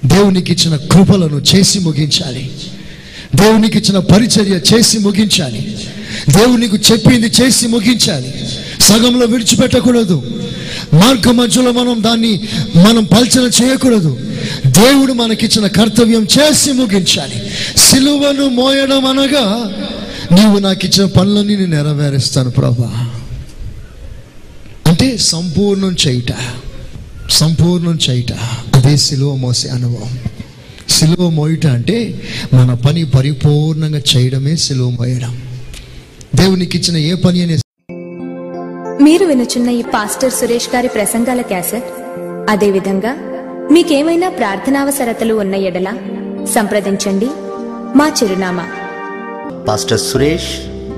[0.05, 2.51] దేవునికి ఇచ్చిన కృపలను చేసి ముగించాలి.
[3.35, 5.79] దేవునికి ఇచ్చిన పరిచర్య చేసి ముగించాలి.
[6.31, 8.35] దేవునికి చెప్పింది చేసి ముగించాలి.
[8.81, 10.23] సగంలో విడిచిపెట్టకూడదు.
[10.95, 12.41] మార్గ మధ్యలో మనం దాన్ని
[12.77, 14.21] మనం పల్చన చేయకూడదు.
[14.67, 17.43] దేవుడు మనకిచ్చిన కర్తవ్యం చేసి ముగించాలి.
[17.77, 19.75] సిలువను మోయడం అనగా
[20.33, 23.02] నీవు నాకు ఇచ్చిన పనులన్నీ నేను నెరవేరుస్తాను ప్రభా.
[25.03, 26.33] అంటే సంపూర్ణం చేయుట.
[27.31, 28.33] సంపూర్ణం చేయుట.
[28.77, 30.19] అదే సిలువ మోసే అనుభవం.
[30.89, 32.23] సిలువ మోయుట అంటే
[32.55, 35.43] మన పని పరిపూర్ణంగా చేయడమే సిలువ మోయడం.
[36.35, 37.59] దేవునికి ఇచ్చిన ఏ పని అనే
[39.03, 41.85] మీరు వినుచున్న ఈ పాస్టర్ సురేష్ గారి ప్రసంగాల క్యాసెట్?
[42.51, 43.15] అదేవిధంగా
[43.73, 45.93] మీకేమైనా ప్రార్థనావసరతలు ఉన్న ఎడల
[46.55, 47.27] సంప్రదించండి.
[47.97, 48.69] మా చిరునామా.
[49.69, 50.72] Pastor Suresh